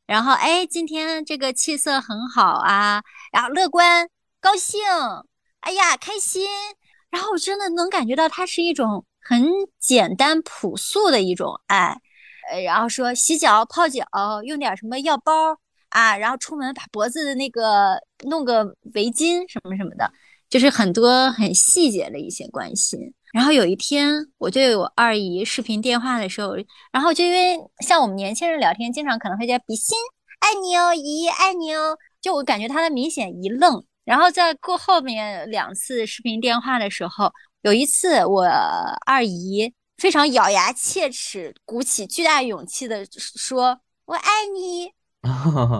[0.06, 3.02] 然后哎，今天这个气色很好啊，
[3.32, 4.08] 然后乐观。
[4.38, 4.80] 高兴，
[5.60, 6.46] 哎呀，开心，
[7.10, 9.44] 然后我真的能感觉到它是一种很
[9.80, 12.00] 简单朴素的一种爱，
[12.52, 14.04] 呃，然后说洗脚、泡脚，
[14.44, 18.62] 用点什么药包啊，然后出门把脖子的那个弄个
[18.94, 20.08] 围巾什么什么的，
[20.48, 23.00] 就是很多很细节的一些关心。
[23.36, 26.56] 然后有一天，我对我二姨视频电话的时候，
[26.90, 29.94] 然后就因为像我们年轻人聊天，经常可能会叫比心，
[30.40, 33.84] 爱你哦，姨爱你哦，就我感觉他的明显一愣。
[34.06, 37.30] 然后在过后面两次视频电话的时候，
[37.60, 38.46] 有一次我
[39.04, 43.06] 二姨非常咬牙切齿、鼓起巨大勇气的
[43.36, 44.86] 说：“我爱你。”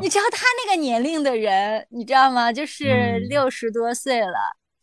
[0.03, 2.53] 你知道他那个年龄的人，你知道吗？
[2.53, 4.37] 就是六十多岁了，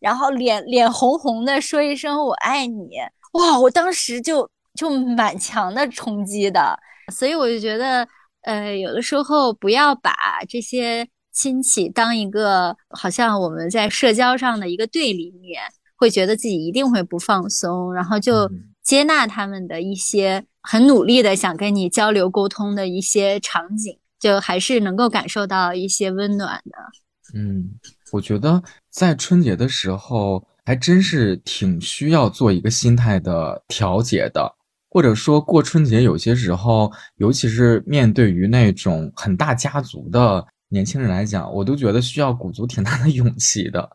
[0.03, 2.89] 然后脸脸红红的说一声“我爱你”，
[3.33, 3.57] 哇！
[3.57, 6.77] 我当时就就满强的冲击的，
[7.11, 8.07] 所以我就觉得，
[8.41, 10.13] 呃，有的时候不要把
[10.47, 11.07] 这些。
[11.35, 15.59] 亲戚当一个好像我们在社交上的一个对立面，
[15.95, 18.47] 会觉得自己一定会不放松，然后就
[18.83, 26.77] 接纳他们的一些很努力的想跟你交流沟通的一些场景，就还是能够感受到一些温暖的。
[27.33, 27.67] 嗯，
[28.11, 28.61] 我觉得
[28.93, 34.55] 在春节的时候还真是挺需要做一个心态的调节的，
[34.91, 40.45] 或者说过春节有些时候，尤其是面对于那种很大家族的。
[40.69, 43.87] 年轻人来讲，我都觉得需要鼓足挺大的勇气的。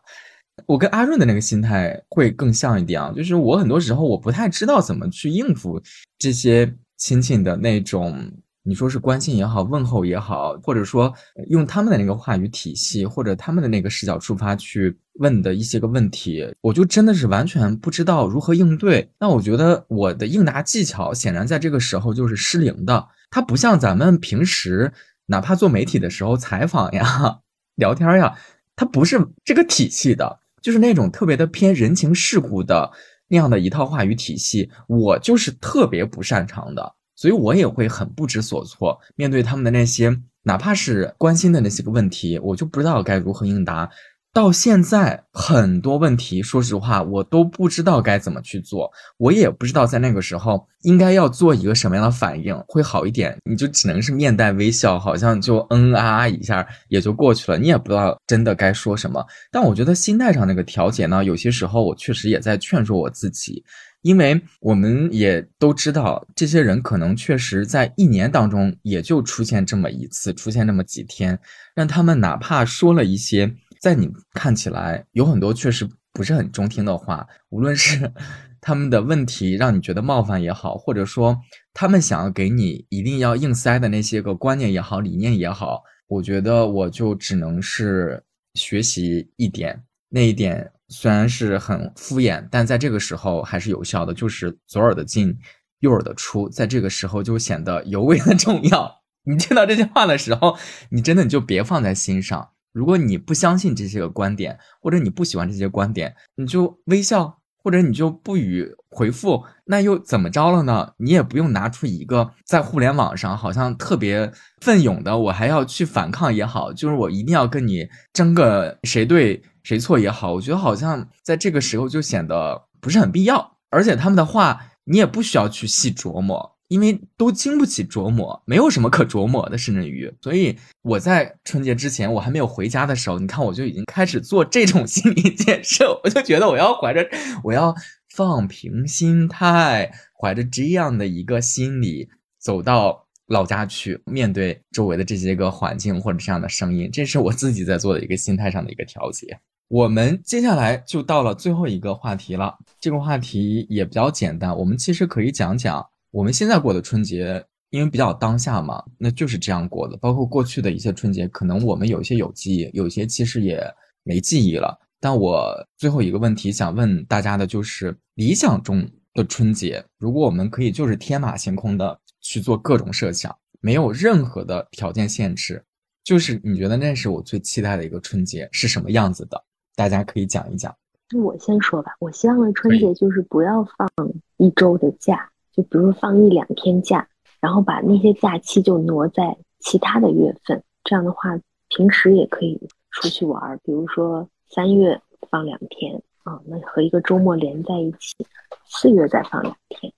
[0.65, 5.81] 我跟阿润的那个心态会更像一点啊，就是我很多时候我不太知道怎么去应付
[6.17, 8.31] 这些亲戚的那种，
[8.69, 11.11] 你说是关心也好，问候也好，或者说
[11.49, 19.09] 用他们的那个话语体系或者他们的那个视角出发去问的一些个问题，我就真的是完全不知道如何应对。
[19.19, 24.93] 那我觉得我的应答技巧显然在这个时候就是失灵的，它不像咱们平时。
[25.31, 27.39] 哪怕做媒体的时候采访呀、
[27.77, 28.35] 聊天呀，
[28.75, 32.91] 它不是这个体系的，就是那种特别的偏人情世故的
[33.27, 38.97] 那样的一套话语体系，我就是特别不擅长的，所以我也会很不知所措。
[39.17, 43.89] 面对他们的那些哪怕是关心的那些个问题，我就不知道该如何应答。
[44.31, 53.35] 到现在很多问题，说实话，我都不知道该怎么去做，我也不知道在那个时候应该要做一个什么样的反应会好一点。
[53.43, 59.25] 你就只能是面带微笑，好像就嗯啊一下也就过去了，你也不知道真的该说什么。
[59.51, 63.63] 但我觉得心态上那个调节呢，有些时候我确实也在劝说我自己，
[64.01, 71.37] 因为我们也都知道，这些人可能确实在一年当中也就出现这么一次，出现那么几天，
[71.75, 73.53] 让他们哪怕说了一些。
[73.81, 78.11] 在你看起来，有很多确实不是很中听的话，无论是
[78.59, 81.37] 他们的问题让你觉得冒犯也好，或者说
[81.73, 88.21] 他们想要给你一定要硬塞的那些个观念也好、理念也好，我觉得我就只能是
[88.53, 89.81] 学习一点。
[90.09, 95.37] 那一点虽然是很敷衍，但在这个时候还是有效的，就是左耳的进，
[95.79, 99.01] 右耳的出，在这个时候就显得尤为的重要。
[99.23, 100.57] 你听到这些话的时候，
[100.89, 102.49] 你真的你就别放在心上。
[102.71, 110.93] 如果你不相信这些个观点，或者你不喜欢这些观点，你就微笑，或者你就不语回复，那又怎么着了呢？
[110.97, 114.31] 你也不用拿出一个在互联网上好像特别
[114.61, 126.55] 奋勇的，我还要去反抗也好，就是我一定要跟你争个谁对谁错也好，我觉得好像在这个时候就显得不是很必要，而且他们的话你也不需要去细琢磨。
[126.69, 137.03] 因为都经不起琢磨，没有什么可琢磨的，甚至于，所以我在春节之前，我还没有回家的时候，你看我就已经开始做这种心理建设，我就觉得我要怀着，
[137.43, 137.75] 我要
[138.19, 149.39] 放平心态，怀着这样的一个心理走到老家去，面对周围的这些个环境或者这样的声音，这是我自己在做的一个心态上的一个调节。
[149.69, 155.81] 我们接下来就到了最后一个话题了，这个话题也比较简单，我们其实可以讲讲。
[156.11, 159.95] 我们现在过的春节，因为比较当下嘛，那就是这样过的。
[159.95, 163.63] 包括过去的一些春节，可能我们有一些有记忆，有些其实也
[164.03, 164.77] 没记忆了。
[164.99, 175.63] 但我最后一个问题想问大家的就是：理想中的春节，如果我们可以就是天马行空的去做各种设想，没有任何的条件限制，
[176.03, 179.43] 就是你觉得那是我最期待的一个春节是什么样子的？
[179.75, 180.75] 大家可以讲一讲。
[181.11, 183.89] 那我先说吧，我希望的春节就是不要放
[184.37, 185.29] 一周的假。
[185.51, 187.05] 就比如放一两天假，
[187.41, 191.37] 然后把那些假期就挪在其他的月份，这样的话，
[191.69, 193.59] 平时也可以出去玩儿。
[193.65, 198.25] 比如说三月放两天啊，那和一个周末连在一起；
[198.65, 199.91] 四月再放两天，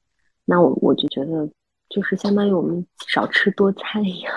[0.45, 1.49] 那我我就觉得
[1.89, 4.34] 就是相当于我们少吃多餐一样，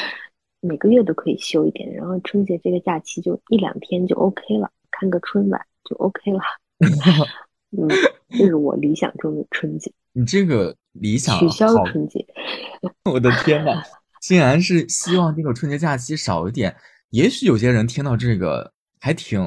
[0.60, 6.40] 每个月都可以休一点，然后春节这个假期就一两天就 OK 了，看个春晚就 OK 了。
[7.76, 7.86] 嗯，
[8.30, 9.92] 这是我理想中的春节。
[10.12, 12.26] 你这个理想取消春节，
[13.04, 13.82] 我的天呐，
[14.22, 16.74] 竟然是希望这个春节假期少一点。
[17.10, 19.40] 也许有些人听到这个还挺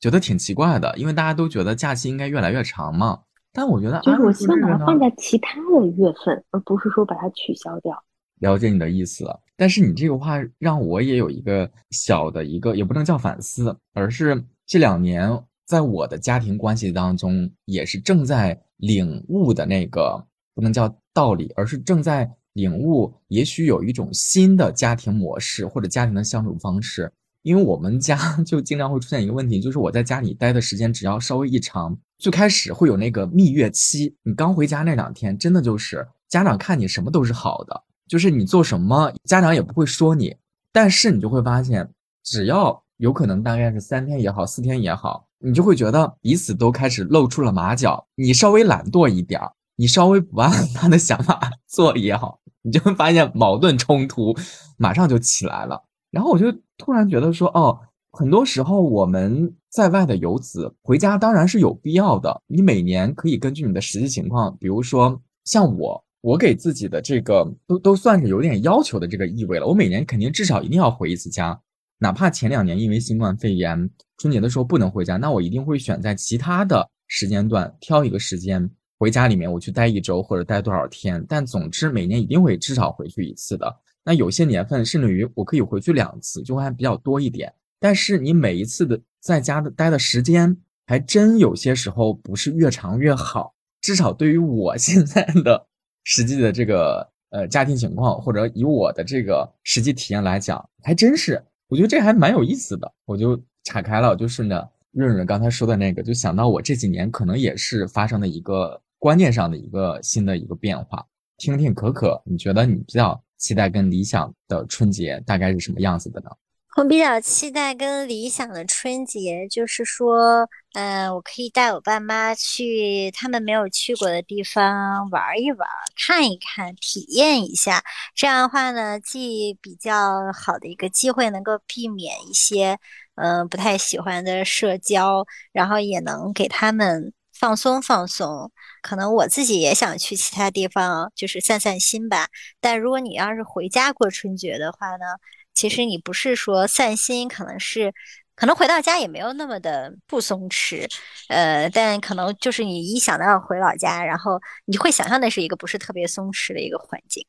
[0.00, 3.20] 觉得挺奇怪的，因为大家都觉得假期应该越来越长嘛。
[3.52, 7.96] 但我觉得，就是我希望把它放在其他的月份，而不是说把它取消掉。
[8.40, 9.24] 了解你的意思，
[9.56, 15.30] 但是你这个话让我也有一个小的一个，也不能叫反思，而是这两年
[15.66, 18.60] 在我的家庭关系当中，也是正在。
[18.78, 23.14] 领悟的那个不能叫道理，而是正在领悟。
[23.28, 27.10] 也许有一种新的家庭模式或者家庭的相处方式。
[27.44, 34.16] 因为我们家 就经常会出现一个问题，就是我在家里待的时间只要稍微一长，最开始会有那个蜜月期。
[34.22, 40.34] 你刚回家那两天，真的就是家长看你什么都是好的，就是你做什么家长也不会说你。
[40.72, 41.88] 但是你就会发现，
[42.24, 45.28] 只要有可能大概是三天也好，四天也好。
[45.38, 48.06] 你就会觉得彼此都开始露出了马脚。
[48.14, 54.34] 你稍微懒惰一点儿，你稍微不按 他的想法做也好，你就会发现矛盾冲突
[54.78, 55.84] 马上就起来了。
[56.14, 56.46] 然后我就
[56.78, 57.76] 突然觉得说，哦，
[58.12, 62.40] 很多时候我们在外的游子回家当然是有必要的。
[62.46, 69.66] 你每年可以根据你的实际情况，比如说像我，我给自己的这个都都算是有点要求的这个意味了。
[69.66, 71.60] 我每年肯定至少一定要回一次家。
[71.98, 81.24] 哪怕前两年因为新冠肺炎春节的时候不能回家，那我一定会选在其他的时间段挑一个时间回家里面，我去待一周或者待多少天。
[81.28, 83.74] 但总之每年一定会至少回去一次的。
[84.04, 87.52] 那有些年份甚至于我可以回去两次，就会还比较多一点。
[87.80, 93.54] 但是你每一次的在家的待的时间，还真有些时候不是越长越好。
[93.80, 95.66] 至少对于我现在的
[96.04, 101.42] 实际的这个呃家庭情况，或者以我的这个实际体验来讲，还真是。
[101.68, 111.04] 我觉得这还蛮有意思的，我就岔开了，就顺着润润刚才说的那个，就想到我这几年可能也是发生的一个观念上的一个新的一个变化。
[111.38, 116.30] 听听可可，你觉得你比较期待跟理想的春节大概是什么样子的呢？
[116.78, 127.84] 我比较期待跟理想的春节，就是说，嗯，我可以带我爸妈去他们没有去过的地方玩一玩，看一看，体验一下。
[128.14, 132.78] 这样的话呢，既比较好的一个机会，能够避免一些，
[133.16, 137.12] 嗯，不太喜欢的社交，然后也能给他们
[137.44, 138.50] 放松放松。
[138.80, 142.28] 可能我自己也想去其他地方，就是散散心吧。
[142.58, 145.04] 但如果你要是回家过春节的话呢？
[145.52, 147.92] 其实你不是说散心，可能是，
[148.34, 150.88] 可能回到家也没有那么的不松弛，
[151.28, 157.22] 呃，但可能就是你一想到回老家，然后你会想象那是一个不是特别松弛的一个环境，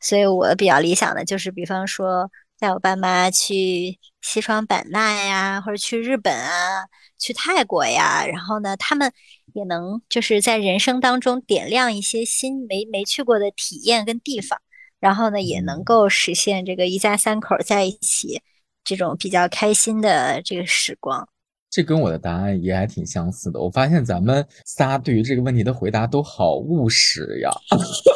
[0.00, 2.30] 所以我比较理想的就是，比方说
[2.60, 6.86] 带我爸妈去西双版纳呀，或者去日本啊，
[7.18, 9.12] 去泰国呀，然后呢，他们
[9.54, 14.60] 也能就是在人生当中点亮一些新没没去过的体验跟地方。
[15.00, 18.42] 然后呢，也能够实现这个一家三口在一起
[18.82, 21.28] 这种比较开心的这个时光。
[21.70, 23.60] 这跟我的答案也还挺相似的。
[23.60, 27.50] 我发现咱们仨对于这个问题的回答都好务实呀，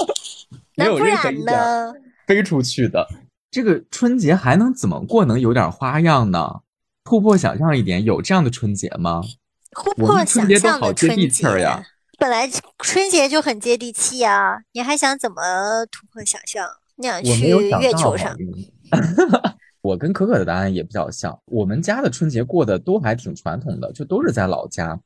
[0.74, 1.56] 没有任何一点？
[2.26, 3.06] 飞出去的。
[3.50, 5.24] 这个春节还能怎么过？
[5.24, 6.62] 能有点花样呢？
[7.04, 9.22] 突破想象一点，有这样的春节吗？
[9.72, 11.84] 突破想象的好接地春节
[12.18, 12.48] 本来
[12.78, 16.68] 春节就很接地气呀，你还想怎么突破想象？
[16.96, 17.48] 你想去
[17.80, 18.36] 月球上？
[19.82, 25.00] 我跟可可的答案也比较像，我们家的春节过得都还挺传统的，就都是在老家。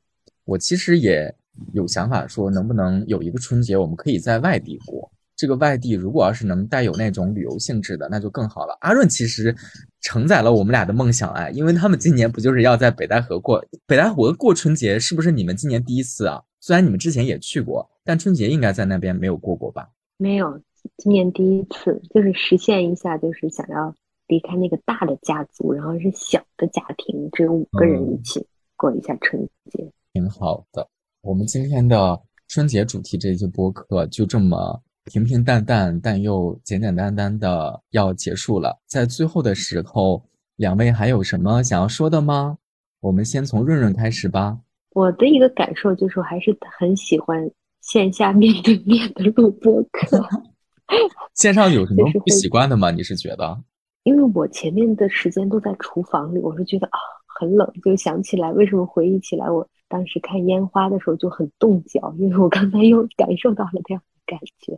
[0.45, 1.33] 我其实也
[1.73, 5.11] 有想法说，能不能有一个春节我们可以在外地过。
[5.37, 8.75] 这个外地如果要是能带有那种旅游性质的，那就更好了。
[8.81, 9.55] 阿润其实
[10.01, 16.43] 承载了我们俩的梦想哎，因为他们今年不就是要在北戴河过北戴河过春节，是不是你们今年第一次啊？
[16.59, 19.87] 虽然你们之前也去过，但春节应该在那边没有过过吧？
[20.17, 20.59] 没有，
[20.97, 23.93] 今年第一次就是实现一下，就是想要
[24.27, 28.43] 离开那个大的家族，然后是小的家庭，只有五个人一起
[28.75, 29.91] 过一下春节。
[30.13, 30.87] 挺好的。
[31.21, 38.77] 我们今天的春节主题这一期播客就这么平平淡淡，但又简简单单的要结束了。
[38.85, 40.21] 在最后的时候，
[40.57, 42.57] 两位还有什么想要说的吗？
[42.99, 44.57] 我们先从润润开始吧。
[44.93, 47.49] 我的一个感受就是，我还是很喜欢
[47.81, 50.27] 线下面对面的录播课，
[51.35, 52.91] 线上有什么不习惯的吗？
[52.91, 53.57] 你是觉得？
[54.03, 56.99] 因为我前面的时间都在厨房里，我是觉得啊
[57.39, 64.77] 很冷，就想起来为什么回忆起来我当时看烟花的时候就很冻脚，因为我刚才又感受到了这样的感觉。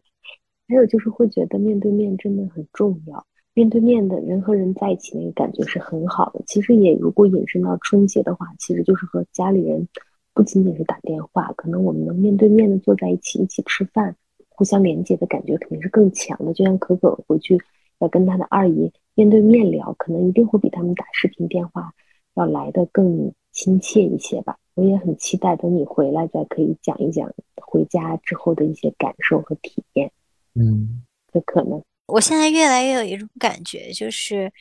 [0.69, 3.25] 还有就是会觉得面对面真的很重要，
[3.55, 6.41] 面对面的人和人在一起那个感觉是很好的。
[6.45, 9.87] 其实也如果引申到春节的话，其实就是和家里人
[10.35, 14.15] 不仅仅是打电话，可能我们能面对面的坐在一起一起吃饭，
[14.47, 16.53] 互相连接的感觉肯定是更强的。
[16.53, 17.57] 就像可可回去
[17.97, 21.91] 要跟他的二姨面对面聊，可能一定会比他们打视频电话
[22.35, 24.57] 要来的更亲切一些吧。
[24.75, 30.11] 我也很期待等你回来再可以讲一讲回家之后的一些感受和体验。
[30.55, 34.51] 嗯这可能我现在越来越有一种感觉，就是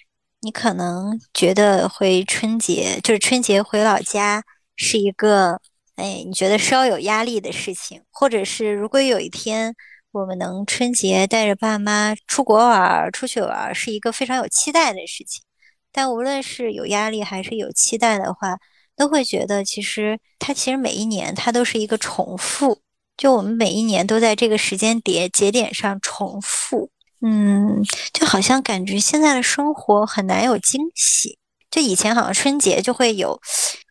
[0.41, 4.45] 你可能觉得回春节，就是春节回老家
[4.77, 5.61] 是一个，
[5.97, 9.75] 哎，你觉得稍有压力的事情，或者是如果有一天
[10.13, 15.43] 我们能春节带着爸妈出国玩儿、出去玩儿，是一个非常有期待的事情。
[15.91, 18.59] 但无论是有压力还是有期待的话，
[18.99, 22.83] 都会觉得其实它其实每一年它都是一个重复。
[23.17, 26.91] 就我们每一年都在这个时间点节点上重复，
[27.21, 27.83] 嗯，
[28.13, 31.37] 就好像感觉现在的生活很难有惊喜。
[31.69, 33.41] 就以前好像春节就会有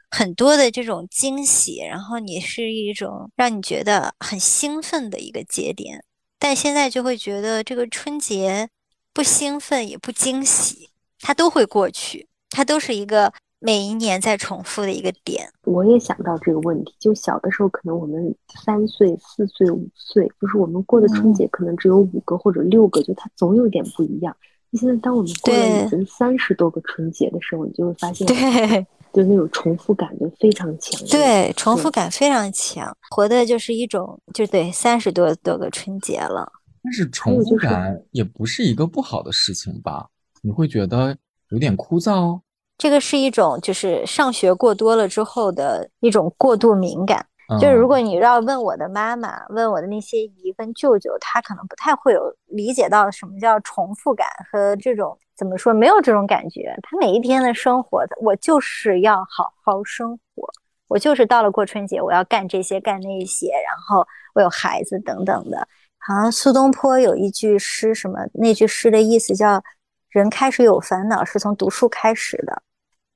[0.09, 6.03] 很多的这种惊喜，然后你是一种让你觉得很兴奋的一个节点，
[6.39, 8.69] 但现在就会觉得这个春节
[9.13, 10.89] 不兴奋也不惊喜，
[11.19, 15.49] 它都会过去，它都是一个每一年在重复的一个点。
[15.63, 24.35] 我也想到这个问题，就小的时候，可能我们三岁、四岁、五岁，就是我们过的春节可能只有五个或者六个，就它总有点不一样。
[24.73, 28.85] 现在当我们过了已经三十多个春节的时候，你就会发现，对。
[29.13, 31.09] 就那种重复感就非常强烈。
[31.09, 36.51] 对，重复感非常强，活的就是一种，就对，三十多多个春节了。
[36.83, 40.07] 但是重复感也不是一个不好的事情吧？
[40.43, 41.17] 你会觉得
[41.49, 42.41] 有点枯燥哦。
[42.77, 47.25] 这个是一种就是上学过多了之后的一种过度敏感。
[47.61, 56.77] 就是如嗯果你要问我的妈妈，问我的那些姨跟舅舅，他可能不太会有理解到什么叫重复感和这种怎么说，没有这种感觉。
[56.83, 60.45] 他每一天的生活，我就是要好好生活，
[60.89, 64.05] 我就是到了过春节，我要干这些干那些，然后
[64.35, 65.65] 我有孩子等等的。
[65.99, 69.63] 好像苏东坡有一句诗，什么那句诗的意思叫
[70.11, 72.61] “人开始有烦恼，是从读书开始的”。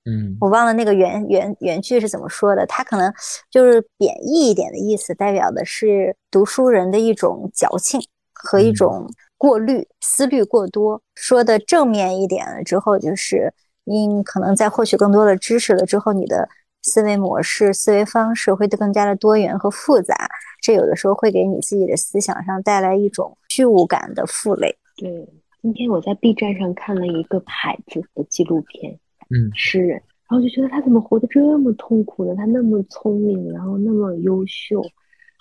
[0.06, 3.14] 嗯我忘了那个原原原句是怎么说的，它可能
[3.50, 8.02] 就是贬义一点的意思，代表的是读书人的一种矫情
[8.34, 9.08] 和一嗯种
[9.38, 11.02] 过滤、思虑过多。
[11.14, 13.54] 说的正面一点了之后，就是
[13.84, 16.50] 你可能在获取更多的知识了之后，你的
[16.82, 20.16] 思维模式、思维方式会更加的多元和复杂，
[20.62, 24.76] 这有的时候会给你自己的思想上带来一种虚无感的负累。
[24.96, 25.30] 对，
[25.62, 29.00] 今天我在 B 站上看了一个牌子的纪录片，
[29.34, 29.92] 嗯诗人，
[30.30, 32.36] 然后就觉得他怎么活得这么痛苦呢？
[32.36, 34.82] 他那么聪明，然后那么优秀，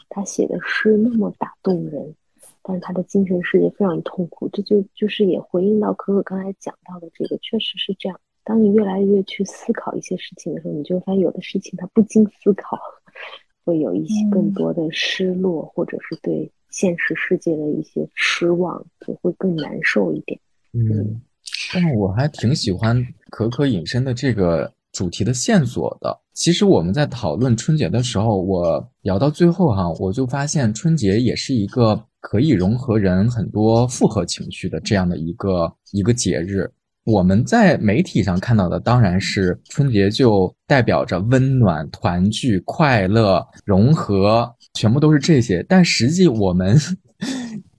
[0.09, 2.15] 他写的诗那么打动人，
[2.63, 4.49] 但是他的精神世界非常痛苦。
[4.49, 8.21] 这就就是也回应到可可刚才讲到的这个，确实是这样。
[8.43, 12.79] 当你越来越去思考一些事情的时候，你就发现有的事情他不经思考，
[13.65, 20.41] 会有一些更嗯多的失落，或者是对现实世界的一些失望，就会更难受一点。
[20.73, 21.21] 嗯，
[21.73, 26.19] 但我还挺喜欢可可隐身的这个主题的线索的。
[26.33, 36.71] 其实我们在讨论春节的时候，我聊到最后哈，我就发现春节也是一个可以融合人很多复合情绪的这样的一个一个节日。
[37.05, 45.65] 我们在媒体上看到的当然是春节就代表着温暖、团聚、快乐、融合，全部都是这些。
[45.69, 46.79] 但实际我们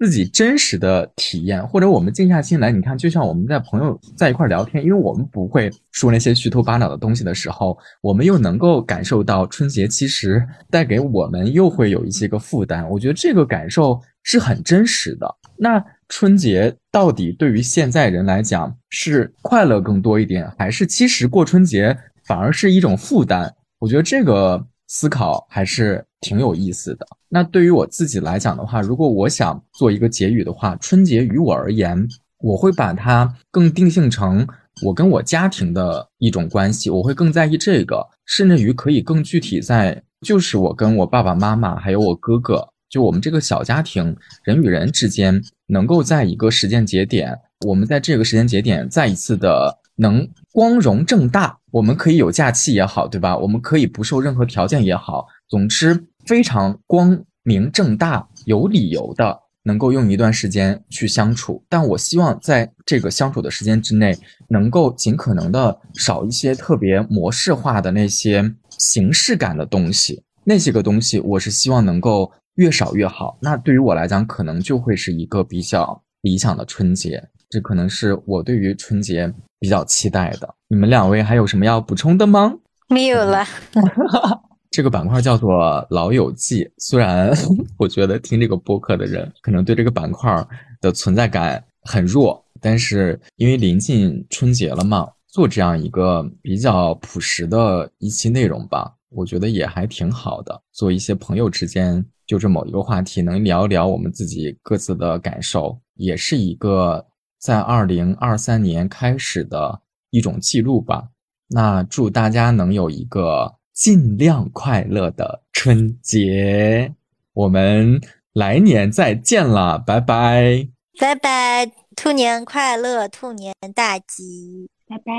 [0.01, 12.89] 自己真实的体验，或者我们静下心来，你看，就像我们在朋友在一块聊天，因为我们不会说那些虚头巴脑的东西的时候，我们又能够感受到春节其实带给我们又会有一些个负担。
[12.89, 15.27] 我觉得这个感受是很真实的。
[15.55, 15.79] 那。
[16.13, 23.49] 春节到底对于现在人来讲是快乐更多一点，还是其实过春节反而是一种负担？
[23.79, 27.05] 我觉得这个思考还是挺有意思的。
[27.27, 32.07] 那对于我自己来讲的话，如果我想做一个结语的话，春节于我而言，
[32.39, 34.47] 我会把它更定性成
[34.83, 42.67] 我跟我家庭的一种关系，我会更在意这个，甚至于可以更具体在就是我跟我爸爸妈妈还有我哥哥。
[42.89, 47.33] 就我们这个小家庭，人与人之间能够在一个时间节点，
[47.65, 53.37] 我们在这个时间节点再一次的能光荣正大，我们可以有假期也好，对吧？
[53.37, 61.63] 我们可以不受任何条件也好，总之非常光明正大、有理由的能够用一段时间去相处。
[61.69, 64.17] 但我希望在这个相处的时间之内，
[64.49, 72.31] 能够尽可能的少一些特别模式化的那些形式感的东西，那些个东西，我是希望能够。
[72.55, 73.37] 越少越好。
[73.39, 77.23] 那对于我来讲，可能就会是一个比较理想的春节。
[77.49, 80.53] 这可能是我对于春节比较期待的。
[80.67, 82.55] 你们两位还有什么要补充的吗？
[82.89, 83.45] 没有了。
[84.71, 85.51] 这个板块叫做
[85.89, 86.63] 《老友记》。
[86.77, 87.31] 虽然
[87.77, 90.33] 我觉得听这个播客的人可能对这个板块
[90.79, 100.59] 的存在感很弱，但是因为临近春节了嘛，做这样一个比较朴实的一期内容吧，我觉得也还挺好的。
[100.71, 102.03] 做一些朋友之间。
[102.27, 107.05] 就这某一个话题，能聊聊我们自己各自的感受，也是一个
[107.37, 109.81] 在二零二三年开始的
[110.11, 111.09] 一种记录吧。
[111.49, 116.93] 那祝大家能有一个尽量快乐的春节，
[117.33, 118.01] 我们
[118.33, 120.67] 来年再见了，拜拜，
[120.99, 125.13] 拜拜，兔年快乐，兔年大吉，拜拜。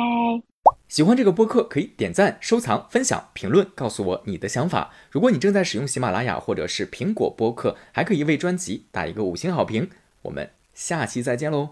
[0.87, 4.93] 喜欢这个播客，可以点赞、收藏、分享、评论，告诉我你的想法。
[5.11, 9.91] 如果你正在使用喜马拉雅或者是苹果播客，还可以为专辑打一个五星好评。
[10.23, 11.70] 我们下期再见喽！